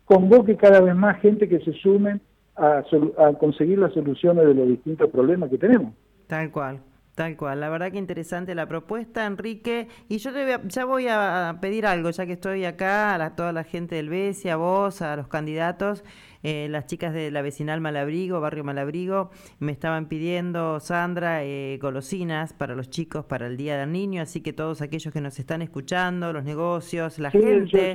convoque 0.05 0.57
cada 0.57 0.81
vez 0.81 0.95
más 0.95 1.19
gente 1.21 1.49
que 1.49 1.61
se 1.61 1.73
sumen 1.73 2.21
a, 2.57 2.85
a 3.19 3.33
conseguir 3.35 3.79
las 3.79 3.95
soluciones 3.95 4.47
de 4.47 4.55
los 4.55 4.69
distintos 4.69 5.11
problemas 5.11 5.49
que 5.49 5.59
tenemos. 5.59 5.95
Tal 6.27 6.51
cual. 6.51 6.79
Tal 7.15 7.37
cual, 7.37 7.61
la 7.61 7.69
verdad 7.69 7.93
que 7.93 7.99
interesante 7.99 8.57
la 8.57 8.67
propuesta, 8.67 9.25
Enrique. 9.25 9.87
Y 10.09 10.19
yo 10.19 10.33
te 10.33 10.59
ya 10.65 10.85
voy 10.85 11.07
a 11.09 11.59
pedir 11.61 11.87
algo, 11.87 12.11
ya 12.11 12.27
que 12.27 12.33
estoy 12.33 12.65
acá, 12.65 13.15
a 13.15 13.37
toda 13.37 13.53
la 13.53 13.63
gente 13.63 13.95
del 13.95 14.09
BESI, 14.09 14.49
a 14.49 14.57
vos, 14.57 15.01
a 15.01 15.15
los 15.15 15.29
candidatos, 15.29 16.03
eh, 16.43 16.67
las 16.69 16.87
chicas 16.87 17.15
de 17.15 17.31
la 17.31 17.41
vecinal 17.41 17.81
Malabrigo, 17.81 18.41
barrio 18.41 18.65
Malabrigo, 18.65 19.31
me 19.61 19.71
estaban 19.71 20.09
pidiendo, 20.09 20.81
Sandra, 20.81 21.45
eh, 21.45 21.79
golosinas 21.81 22.53
para 22.53 22.75
los 22.75 22.91
chicos 22.91 23.25
para 23.25 23.47
el 23.47 23.57
Día 23.57 23.79
del 23.79 23.93
Niño, 23.93 24.21
así 24.21 24.41
que 24.41 24.53
todos 24.53 24.83
aquellos 24.83 25.15
que 25.15 25.21
nos 25.21 25.39
están 25.39 25.63
escuchando, 25.63 26.33
los 26.33 26.43
negocios, 26.43 27.21
la 27.21 27.31
gente... 27.31 27.95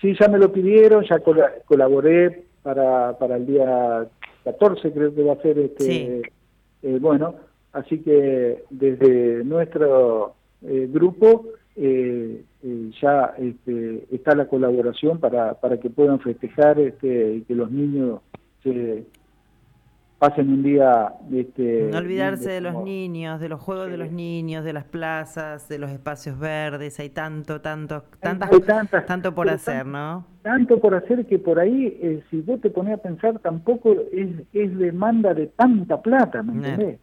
sí, 0.00 0.16
ya 0.18 0.28
me 0.28 0.38
lo 0.38 0.50
pidieron, 0.50 1.04
ya 1.04 1.18
colaboré 1.66 2.46
para, 2.62 3.18
para 3.18 3.36
el 3.36 3.46
día 3.46 4.06
14, 4.44 4.92
creo 4.92 5.14
que 5.14 5.22
va 5.22 5.34
a 5.34 5.42
ser 5.42 5.58
este... 5.58 6.22
Eh, 6.82 6.98
bueno, 7.00 7.34
Así 7.72 8.00
que 8.00 8.64
desde 8.70 9.44
nuestro 9.44 10.34
eh, 10.62 10.88
grupo 10.90 11.44
eh, 11.76 12.42
eh, 12.62 12.90
ya 13.02 13.34
este, 13.38 14.06
está 14.10 14.34
la 14.34 14.48
colaboración 14.48 15.20
para, 15.20 15.54
para 15.54 15.78
que 15.78 15.90
puedan 15.90 16.18
festejar 16.20 16.80
este, 16.80 17.34
y 17.34 17.42
que 17.42 17.54
los 17.54 17.70
niños 17.70 18.20
se 18.62 19.04
pasen 20.18 20.48
un 20.48 20.62
día 20.62 21.12
este, 21.30 21.90
no 21.92 21.98
olvidarse 21.98 22.50
de 22.50 22.62
los 22.62 22.82
niños 22.82 23.38
de 23.38 23.50
los 23.50 23.60
juegos 23.60 23.90
de 23.90 23.98
los 23.98 24.10
niños 24.10 24.64
de 24.64 24.72
las 24.72 24.84
plazas 24.84 25.68
de 25.68 25.78
los 25.78 25.90
espacios 25.90 26.38
verdes 26.38 26.98
hay 26.98 27.10
tanto 27.10 27.60
tanto 27.60 28.04
tantas, 28.18 28.48
tantas, 28.64 29.04
tanto 29.04 29.34
por 29.34 29.50
hacer 29.50 29.84
no 29.84 30.26
tanto 30.40 30.80
por 30.80 30.94
hacer 30.94 31.26
que 31.26 31.38
por 31.38 31.60
ahí 31.60 32.22
si 32.30 32.40
vos 32.40 32.62
te 32.62 32.70
pones 32.70 32.94
a 32.94 33.02
pensar 33.02 33.38
tampoco 33.40 33.94
es, 34.10 34.30
es 34.54 34.78
demanda 34.78 35.34
de 35.34 35.48
tanta 35.48 36.00
plata 36.00 36.42
¿me 36.42 36.54
entendés? 36.54 36.98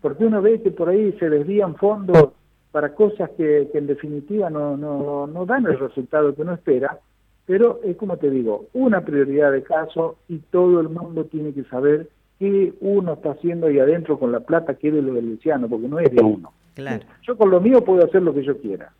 Porque 0.00 0.24
uno 0.24 0.42
ve 0.42 0.60
que 0.62 0.70
por 0.70 0.88
ahí 0.88 1.12
se 1.18 1.28
desvían 1.28 1.76
fondos 1.76 2.30
para 2.72 2.94
cosas 2.94 3.30
que, 3.36 3.68
en 3.72 3.86
definitiva 3.86 4.50
no, 4.50 4.76
no, 4.76 5.26
no 5.26 5.46
dan 5.46 5.66
el 5.66 5.78
resultado 5.78 6.34
que 6.34 6.42
uno 6.42 6.54
espera, 6.54 6.98
pero 7.46 7.80
es 7.82 7.96
como 7.96 8.16
te 8.16 8.30
digo, 8.30 8.66
una 8.74 9.00
prioridad 9.04 9.52
de 9.52 9.62
caso 9.62 10.18
y 10.28 10.38
todo 10.38 10.80
el 10.80 10.88
mundo 10.88 11.24
tiene 11.24 11.52
que 11.52 11.64
saber 11.64 12.08
qué 12.38 12.72
uno 12.80 13.14
está 13.14 13.32
haciendo 13.32 13.66
ahí 13.66 13.78
adentro 13.78 14.18
con 14.18 14.32
la 14.32 14.40
plata 14.40 14.74
que 14.74 14.88
es 14.88 14.94
de 14.94 15.02
lo 15.02 15.14
del 15.14 15.30
Luciano, 15.30 15.68
porque 15.68 15.88
no 15.88 15.98
es 15.98 16.10
de 16.10 16.22
uno. 16.22 16.52
Claro. 16.74 17.04
Yo 17.22 17.36
con 17.36 17.50
lo 17.50 17.60
mío 17.60 17.84
puedo 17.84 18.04
hacer 18.04 18.22
lo 18.22 18.32
que 18.32 18.44
yo 18.44 18.56
quiera, 18.58 18.92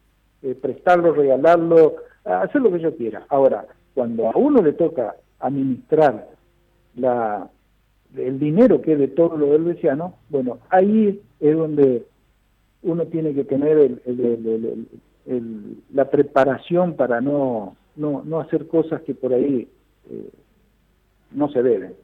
eh, 0.42 0.54
prestarlo, 0.60 1.12
regalarlo, 1.12 1.96
hacer 2.24 2.60
lo 2.60 2.70
que 2.72 2.80
yo 2.80 2.94
quiera. 2.96 3.24
Ahora, 3.28 3.64
cuando 3.94 4.28
a 4.28 4.36
uno 4.36 4.60
le 4.62 4.72
toca 4.72 5.14
administrar 5.38 6.26
la, 6.96 7.48
el 8.16 8.38
dinero 8.38 8.82
que 8.82 8.94
es 8.94 8.98
de 8.98 9.08
todo 9.08 9.36
lo 9.36 9.52
del 9.52 9.64
veciano, 9.64 10.14
bueno, 10.28 10.58
ahí 10.68 11.20
es 11.40 11.56
donde 11.56 12.06
uno 12.82 13.06
tiene 13.06 13.34
que 13.34 13.44
tener 13.44 13.78
el, 13.78 14.86
la 15.92 16.10
preparación 16.10 16.94
para 16.94 17.20
no, 17.20 17.76
no, 17.96 18.22
no 18.24 18.40
hacer 18.40 18.66
cosas 18.66 19.02
que 19.02 19.14
por 19.14 19.32
ahí 19.32 19.68
eh, 20.10 20.30
no 21.32 21.50
se 21.50 21.62
deben. 21.62 21.94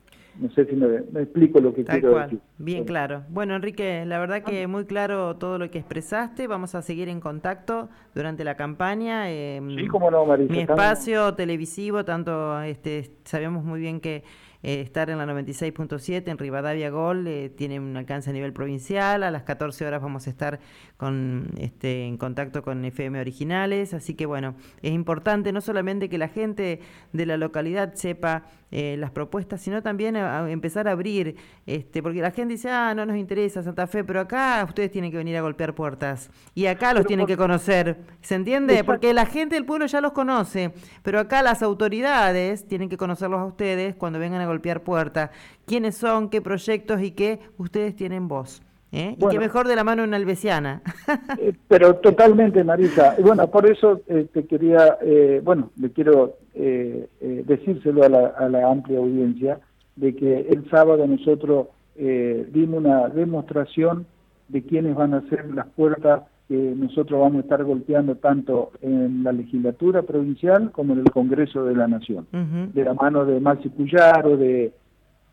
No 0.41 0.51
sé 0.51 0.67
si 0.67 0.77
me, 0.77 0.97
explico 1.23 1.61
lo 1.61 1.73
que 1.73 1.83
quiero 1.83 2.19
decir. 2.19 2.41
Bien 2.59 2.85
claro. 2.85 3.23
Bueno, 3.31 3.57
Enrique, 3.57 4.05
la 4.05 4.19
verdad 4.19 4.43
que 4.43 4.67
muy 4.67 4.85
claro 4.85 5.37
todo 5.37 5.59
lo 5.59 5.71
que 5.71 5.79
expresaste. 5.79 6.47
Vamos 6.47 6.75
a 6.75 6.83
seguir 6.83 7.09
en 7.09 7.21
contacto 7.21 7.89
durante 8.15 8.45
la 8.45 8.55
campaña. 8.55 9.31
Eh, 9.31 9.63
sí, 9.77 9.87
como 9.87 10.11
no, 10.11 10.27
Marisa. 10.27 10.53
Mi 10.53 10.61
espacio 10.61 11.35
televisivo, 11.35 12.05
tanto 12.05 12.61
este, 12.61 13.13
sabemos 13.25 13.65
muy 13.65 13.81
bien 13.81 13.99
que 13.99 14.25
eh, 14.67 14.81
estar 14.81 15.11
en 15.11 15.19
la 15.19 15.27
96.7 15.27 16.27
en 16.27 16.39
Rivadavia 16.39 16.91
Gol, 16.91 17.29
eh, 17.29 17.51
tiene 17.51 17.79
un 17.79 17.97
alcance 17.97 18.31
a 18.31 18.33
nivel 18.33 18.53
provincial, 18.53 19.23
a 19.23 19.31
las 19.31 19.45
14 19.45 19.87
horas 19.87 20.03
vamos 20.03 20.27
a 20.27 20.31
estar 20.31 20.59
con, 20.97 21.51
este, 21.57 22.05
en 22.05 22.17
contacto 22.17 22.65
con 22.65 22.85
FM 22.85 23.21
Originales, 23.21 23.95
así 23.95 24.15
que 24.15 24.27
bueno, 24.27 24.57
es 24.83 24.91
importante 24.91 25.53
no 25.53 25.61
solamente 25.61 26.09
que 26.09 26.19
la 26.19 26.27
gente 26.27 26.81
de 27.13 27.27
la 27.27 27.37
localidad 27.37 27.95
sepa 27.95 28.43
eh, 28.73 28.97
las 28.99 29.13
propuestas, 29.13 29.61
sino 29.61 29.85
también 29.85 30.17
empezar 30.17 30.89
a 30.89 30.91
abrir, 30.91 31.37
este, 31.67 32.03
porque 32.03 32.21
la 32.21 32.33
gente 32.33 32.55
dice, 32.55 32.69
ah, 32.69 32.93
no 32.93 33.07
nos 33.07 33.17
interesa 33.17 33.63
Santa 33.63 33.87
Fe, 33.87 34.03
pero 34.03 34.19
acá 34.19 34.65
ustedes 34.69 34.91
tienen 34.91 35.13
que 35.13 35.17
venir 35.17 35.37
a 35.37 35.43
golpear 35.43 35.77
puertas 35.77 36.29
y 36.57 36.67
acá 36.67 36.93
los 36.93 37.07
tienen 37.07 37.27
que 37.27 37.37
conocer, 37.37 37.99
¿se 38.21 38.35
entiende? 38.35 38.83
Porque 38.83 39.15
la 39.15 39.27
gente 39.27 39.55
del 39.55 39.65
pueblo 39.65 39.87
ya 39.87 40.01
los 40.01 40.11
conoce, 40.11 40.73
pero 41.05 41.21
acá 41.21 41.43
las 41.43 41.63
autoridades 41.63 42.67
tienen 42.67 42.89
que 42.89 42.97
conocerlos 42.97 43.39
a 43.39 43.45
ustedes 43.45 43.95
cuando 43.95 44.19
vengan 44.19 44.41
a 44.41 44.47
golpear 44.47 44.56
puertas, 44.61 45.31
quiénes 45.67 45.97
son, 45.97 46.31
qué 46.31 46.41
proyectos 46.41 47.03
y 47.03 47.13
qué 47.13 47.41
ustedes 47.59 47.97
tienen 47.97 48.29
voz. 48.29 48.63
¿eh? 48.93 49.17
y 49.19 49.29
qué 49.29 49.39
mejor 49.39 49.69
de 49.69 49.77
la 49.77 49.85
mano 49.85 50.05
una 50.05 50.17
albesiana. 50.17 50.83
Eh, 51.39 51.53
pero 51.69 51.97
totalmente, 51.97 52.65
Marisa. 52.65 53.17
Bueno, 53.21 53.49
por 53.51 53.69
eso 53.69 54.01
eh, 54.09 54.27
te 54.33 54.47
quería, 54.47 54.97
bueno, 55.43 55.71
le 55.79 55.91
quiero 55.91 56.37
decírselo 56.55 58.05
a 58.05 58.09
la, 58.09 58.27
a 58.29 58.49
la, 58.49 58.71
amplia 58.71 58.99
audiencia 58.99 59.61
de 59.97 60.15
que 60.15 60.47
el 60.49 60.69
sábado 60.71 61.07
nosotros 61.07 61.69
dimos 61.97 62.79
una 62.79 63.09
demostración 63.09 64.07
de 64.49 64.63
quiénes 64.63 64.95
van 64.95 65.15
a 65.15 65.29
ser 65.29 65.53
las 65.55 65.67
puertas 65.69 66.23
que 66.49 66.55
nosotros 66.55 67.21
vamos 67.21 67.39
a 67.39 67.41
estar 67.41 67.65
golpeando 67.65 68.15
tanto 68.17 68.71
en 68.81 69.25
la 69.25 69.33
legislatura 69.33 70.03
provincial 70.03 70.71
como 70.71 70.93
en 70.93 71.01
el 71.01 71.11
Congreso 71.11 71.65
de 71.65 71.75
la 71.75 71.89
Nación, 71.89 72.27
de 72.73 72.85
la 72.85 72.95
mano 72.95 73.25
de 73.25 73.41
Maxi 73.41 73.69
Cuyaro, 73.71 74.37
de, 74.37 74.73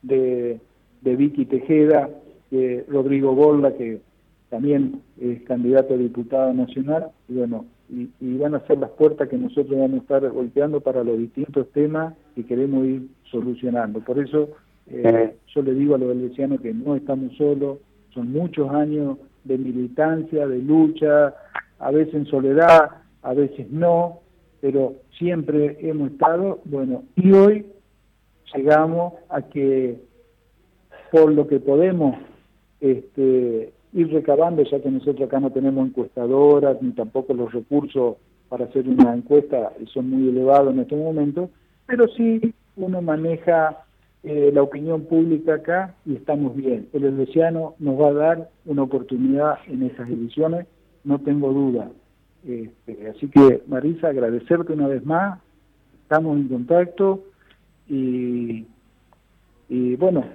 de, 0.02 0.60
de 1.02 1.16
Vicky 1.16 1.46
Tejeda, 1.46 2.10
de 2.50 2.86
Rodrigo 2.90 3.36
Borla, 3.36 3.74
que 3.76 4.02
también 4.50 5.02
es 5.20 5.42
candidato 5.44 5.94
a 5.94 5.98
diputado 5.98 6.54
nacional, 6.54 7.10
y 7.28 7.34
bueno, 7.34 7.66
y, 7.90 8.38
van 8.38 8.56
a 8.56 8.66
ser 8.66 8.80
las 8.80 8.90
puertas 8.92 9.30
que 9.30 9.38
nosotros 9.38 9.80
vamos 9.80 10.00
a 10.00 10.02
estar 10.02 10.30
golpeando 10.30 10.82
para 10.82 11.04
los 11.04 11.18
distintos 11.18 11.72
temas 11.74 12.16
que 12.36 12.46
queremos 12.46 12.86
ir 12.86 13.08
solucionando. 13.30 14.00
Por 14.00 14.20
eso 14.20 14.50
eh, 14.88 15.36
yo 15.54 15.62
le 15.62 15.74
digo 15.74 15.96
a 15.96 15.98
los 16.00 16.20
vecinos 16.20 16.60
que 16.62 16.74
no 16.74 16.96
estamos 16.96 17.36
solos, 17.38 17.78
son 18.14 18.32
muchos 18.32 18.70
años 18.72 19.18
de 19.44 19.58
militancia, 19.58 20.48
de 20.48 20.60
lucha, 20.60 21.34
a 21.80 21.92
veces 21.92 22.14
en 22.14 22.26
soledad, 22.28 22.92
a 23.22 23.34
veces 23.34 23.70
no, 23.70 24.20
pero 24.62 24.94
siempre 25.18 25.78
hemos 25.82 26.12
estado, 26.12 26.60
bueno, 26.66 27.04
y 27.16 27.32
hoy 27.32 27.66
llegamos 28.56 29.14
a 29.30 29.42
que 29.42 30.00
por 31.12 31.32
lo 31.32 31.48
que 31.48 31.60
podemos 31.60 32.16
este, 32.80 33.74
ir 33.94 34.12
recabando, 34.12 34.64
ya 34.64 34.82
que 34.82 34.90
nosotros 34.90 35.28
acá 35.28 35.40
no 35.40 35.52
tenemos 35.52 35.88
encuestadoras, 35.88 36.82
ni 36.82 36.92
tampoco 36.92 37.34
los 37.34 37.52
recursos 37.52 38.18
para 38.50 38.66
hacer 38.66 38.88
una 38.88 39.14
encuesta 39.14 39.72
son 39.94 40.10
muy 40.10 40.30
elevados 40.30 40.74
en 40.74 40.80
este 40.82 40.96
momento, 40.96 41.50
pero 41.86 42.08
sí 42.10 42.54
uno 42.76 43.02
maneja 43.02 43.84
eh, 44.24 44.52
la 44.54 44.62
opinión 44.62 45.04
pública 45.04 45.56
acá 45.56 45.96
y 46.06 46.16
estamos 46.16 46.56
bien. 46.56 46.88
El 46.94 47.04
Helvesiano 47.04 47.76
nos 47.80 48.00
va 48.00 48.08
a 48.08 48.14
dar 48.14 48.50
una 48.66 48.84
oportunidad 48.84 49.58
en 49.68 49.84
esas 49.84 50.10
elecciones, 50.10 50.66
no 51.04 51.20
tengo 51.20 51.52
duda. 51.52 51.92
Este, 52.48 53.10
así 53.10 53.28
que, 53.28 53.62
Marisa, 53.68 54.10
agradecerte 54.10 54.74
una 54.74 54.88
vez 54.88 55.06
más, 55.06 55.40
estamos 56.04 56.38
en 56.38 56.48
contacto 56.48 57.24
y 57.90 58.66
y 59.70 59.96
bueno. 59.96 60.26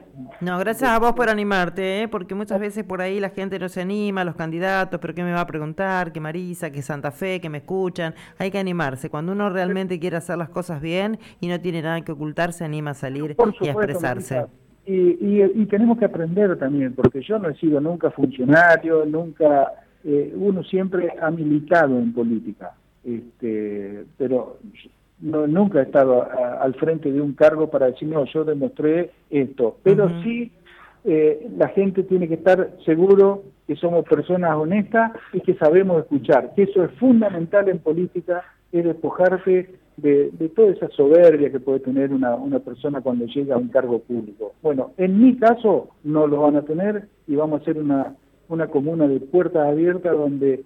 No, 0.41 0.59
gracias 0.59 0.91
a 0.91 0.99
vos 0.99 1.13
por 1.13 1.29
animarte, 1.29 2.03
¿eh? 2.03 2.09
porque 2.09 2.35
muchas 2.35 2.59
veces 2.59 2.85
por 2.85 3.01
ahí 3.01 3.21
la 3.21 3.31
gente 3.31 3.59
no 3.59 3.69
se 3.69 3.83
anima, 3.83 4.25
los 4.25 4.35
candidatos, 4.35 4.99
pero 5.01 5.15
¿qué 5.15 5.23
me 5.23 5.33
va 5.33 5.43
a 5.43 5.47
preguntar? 5.47 6.13
¿Qué 6.13 6.21
Marisa? 6.21 6.71
¿Qué 6.71 6.83
Santa 6.83 7.11
Fe? 7.11 7.41
¿Que 7.41 7.49
me 7.49 7.59
escuchan? 7.59 8.15
Hay 8.39 8.51
que 8.51 8.59
animarse. 8.59 9.11
Cuando 9.11 9.33
uno 9.33 9.51
realmente 9.51 10.01
quiere 10.01 10.17
hacer 10.17 10.39
las 10.39 10.49
cosas 10.49 10.81
bien 10.81 11.19
y 11.41 11.49
no 11.49 11.61
tiene 11.61 11.83
nada 11.83 12.01
que 12.01 12.13
ocultar, 12.13 12.53
se 12.53 12.65
anima 12.65 12.91
a 12.91 12.95
salir 12.95 13.37
y 13.61 13.69
a 13.69 13.73
expresarse. 13.73 14.47
Y, 14.87 15.43
y, 15.43 15.67
tenemos 15.67 15.99
que 15.99 16.07
aprender 16.07 16.59
también, 16.59 16.95
porque 16.95 17.21
yo 17.21 17.39
no 17.39 17.51
he 17.51 17.55
sido 17.57 17.79
nunca 17.79 18.11
funcionario, 18.11 19.05
nunca, 19.05 19.71
eh, 20.03 20.33
uno 20.35 20.65
siempre 20.65 21.13
ha 21.21 21.31
militado 21.31 21.99
en 21.99 22.15
política, 22.15 22.73
este, 23.05 24.07
pero 24.17 24.59
no, 25.21 25.47
nunca 25.47 25.81
he 25.81 25.85
estado 25.85 26.27
al 26.61 26.75
frente 26.75 27.11
de 27.11 27.21
un 27.21 27.35
cargo 27.35 27.69
para 27.71 27.87
decir, 27.87 28.09
no, 28.09 28.25
yo 28.27 28.45
demostré 28.45 29.11
esto, 29.31 29.77
pero 29.83 30.09
sí 30.23 30.53
eh, 31.05 31.49
la 31.57 31.69
gente 31.69 32.03
tiene 32.03 32.29
que 32.29 32.35
estar 32.35 32.71
seguro 32.85 33.43
que 33.67 33.77
somos 33.77 34.05
personas 34.07 34.57
honestas 34.57 35.13
y 35.33 35.41
que 35.41 35.55
sabemos 35.55 36.01
escuchar, 36.03 36.55
que 36.55 36.65
eso 36.65 36.85
es 36.85 36.91
fundamental 36.93 37.69
en 37.69 37.79
política, 37.79 38.43
es 38.73 38.85
despojarse 38.85 39.71
de, 39.97 40.51
toda 40.55 40.71
esa 40.71 40.89
soberbia 40.91 41.51
que 41.51 41.61
puede 41.61 41.81
tener 41.81 42.13
una, 42.13 42.35
una 42.35 42.61
persona 42.61 43.01
cuando 43.01 43.27
llega 43.27 43.57
a 43.57 43.59
un 43.59 43.69
cargo 43.69 43.99
público. 44.01 44.53
Bueno, 44.63 44.93
en 44.97 45.21
mi 45.21 45.37
caso 45.37 45.89
no 46.05 46.27
lo 46.27 46.43
van 46.43 46.57
a 46.57 46.63
tener 46.63 47.09
y 47.27 47.37
vamos 47.37 47.61
a 47.61 47.63
hacer 47.63 47.79
una, 47.79 48.15
una 48.49 48.69
comuna 48.69 49.09
de 49.09 49.21
puertas 49.21 49.67
abiertas 49.67 50.17
donde 50.17 50.65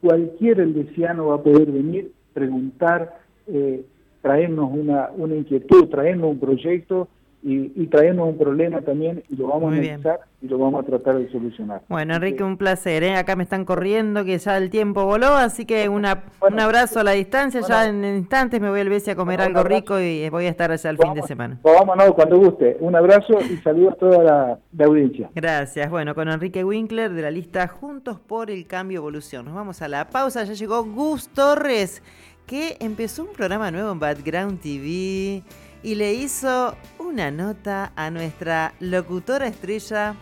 cualquier 0.00 0.60
eldesiano 0.60 1.28
va 1.28 1.36
a 1.36 1.42
poder 1.42 1.70
venir, 1.70 2.12
preguntar, 2.34 3.20
eh, 3.46 3.84
traernos 4.22 4.70
una, 4.72 5.10
una 5.16 5.34
inquietud, 5.34 5.88
traernos 5.88 6.30
un 6.30 6.38
proyecto 6.40 7.08
y, 7.42 7.72
y 7.74 7.86
traernos 7.88 8.28
un 8.28 8.38
problema 8.38 8.80
también 8.80 9.22
y 9.28 9.36
lo 9.36 9.48
vamos 9.48 9.72
a 9.72 9.76
analizar 9.76 10.20
y 10.42 10.48
lo 10.48 10.58
vamos 10.58 10.82
a 10.82 10.86
tratar 10.86 11.18
de 11.18 11.30
solucionar. 11.30 11.82
Bueno, 11.88 12.16
Enrique, 12.16 12.42
un 12.42 12.56
placer. 12.56 13.04
¿eh? 13.04 13.14
Acá 13.14 13.36
me 13.36 13.44
están 13.44 13.64
corriendo, 13.64 14.24
que 14.24 14.36
ya 14.38 14.56
el 14.56 14.70
tiempo 14.70 15.04
voló, 15.04 15.28
así 15.28 15.64
que 15.64 15.88
una, 15.88 16.24
un 16.40 16.58
abrazo 16.58 17.00
a 17.00 17.04
la 17.04 17.12
distancia. 17.12 17.60
ya 17.60 17.88
en 17.88 18.04
instantes 18.04 18.60
me 18.60 18.68
voy 18.68 18.80
al 18.80 18.88
BESI 18.88 19.12
a 19.12 19.16
comer 19.16 19.40
algo 19.40 19.62
rico 19.62 20.00
y 20.00 20.28
voy 20.30 20.46
a 20.46 20.48
estar 20.48 20.72
allá 20.72 20.90
el 20.90 20.98
fin 20.98 21.14
de 21.14 21.22
semana. 21.22 21.60
Vámonos 21.62 22.12
cuando 22.14 22.38
guste. 22.38 22.76
Un 22.80 22.96
abrazo 22.96 23.38
y 23.40 23.56
saludos 23.58 23.94
a 23.94 23.96
toda 23.96 24.24
la, 24.24 24.58
la, 24.76 24.84
audiencia. 24.84 25.30
Gracias. 25.34 25.88
Bueno, 25.88 26.14
con 26.16 26.28
Enrique 26.28 26.64
Winkler 26.64 27.12
de 27.12 27.22
la 27.22 27.30
lista 27.30 27.68
Juntos 27.68 28.18
por 28.18 28.50
el 28.50 28.66
Cambio 28.66 28.98
Evolución. 28.98 29.44
Nos 29.44 29.54
vamos 29.54 29.80
a 29.80 29.86
la 29.86 30.08
pausa. 30.08 30.42
Ya 30.42 30.54
llegó 30.54 30.84
Gus 30.84 31.28
Torres, 31.28 32.02
que 32.52 32.76
empezó 32.80 33.24
un 33.24 33.32
programa 33.32 33.70
nuevo 33.70 33.92
en 33.92 33.98
Background 33.98 34.60
TV 34.60 35.42
y 35.82 35.94
le 35.94 36.12
hizo 36.12 36.76
una 36.98 37.30
nota 37.30 37.94
a 37.96 38.10
nuestra 38.10 38.74
locutora 38.78 39.46
estrella 39.46 40.14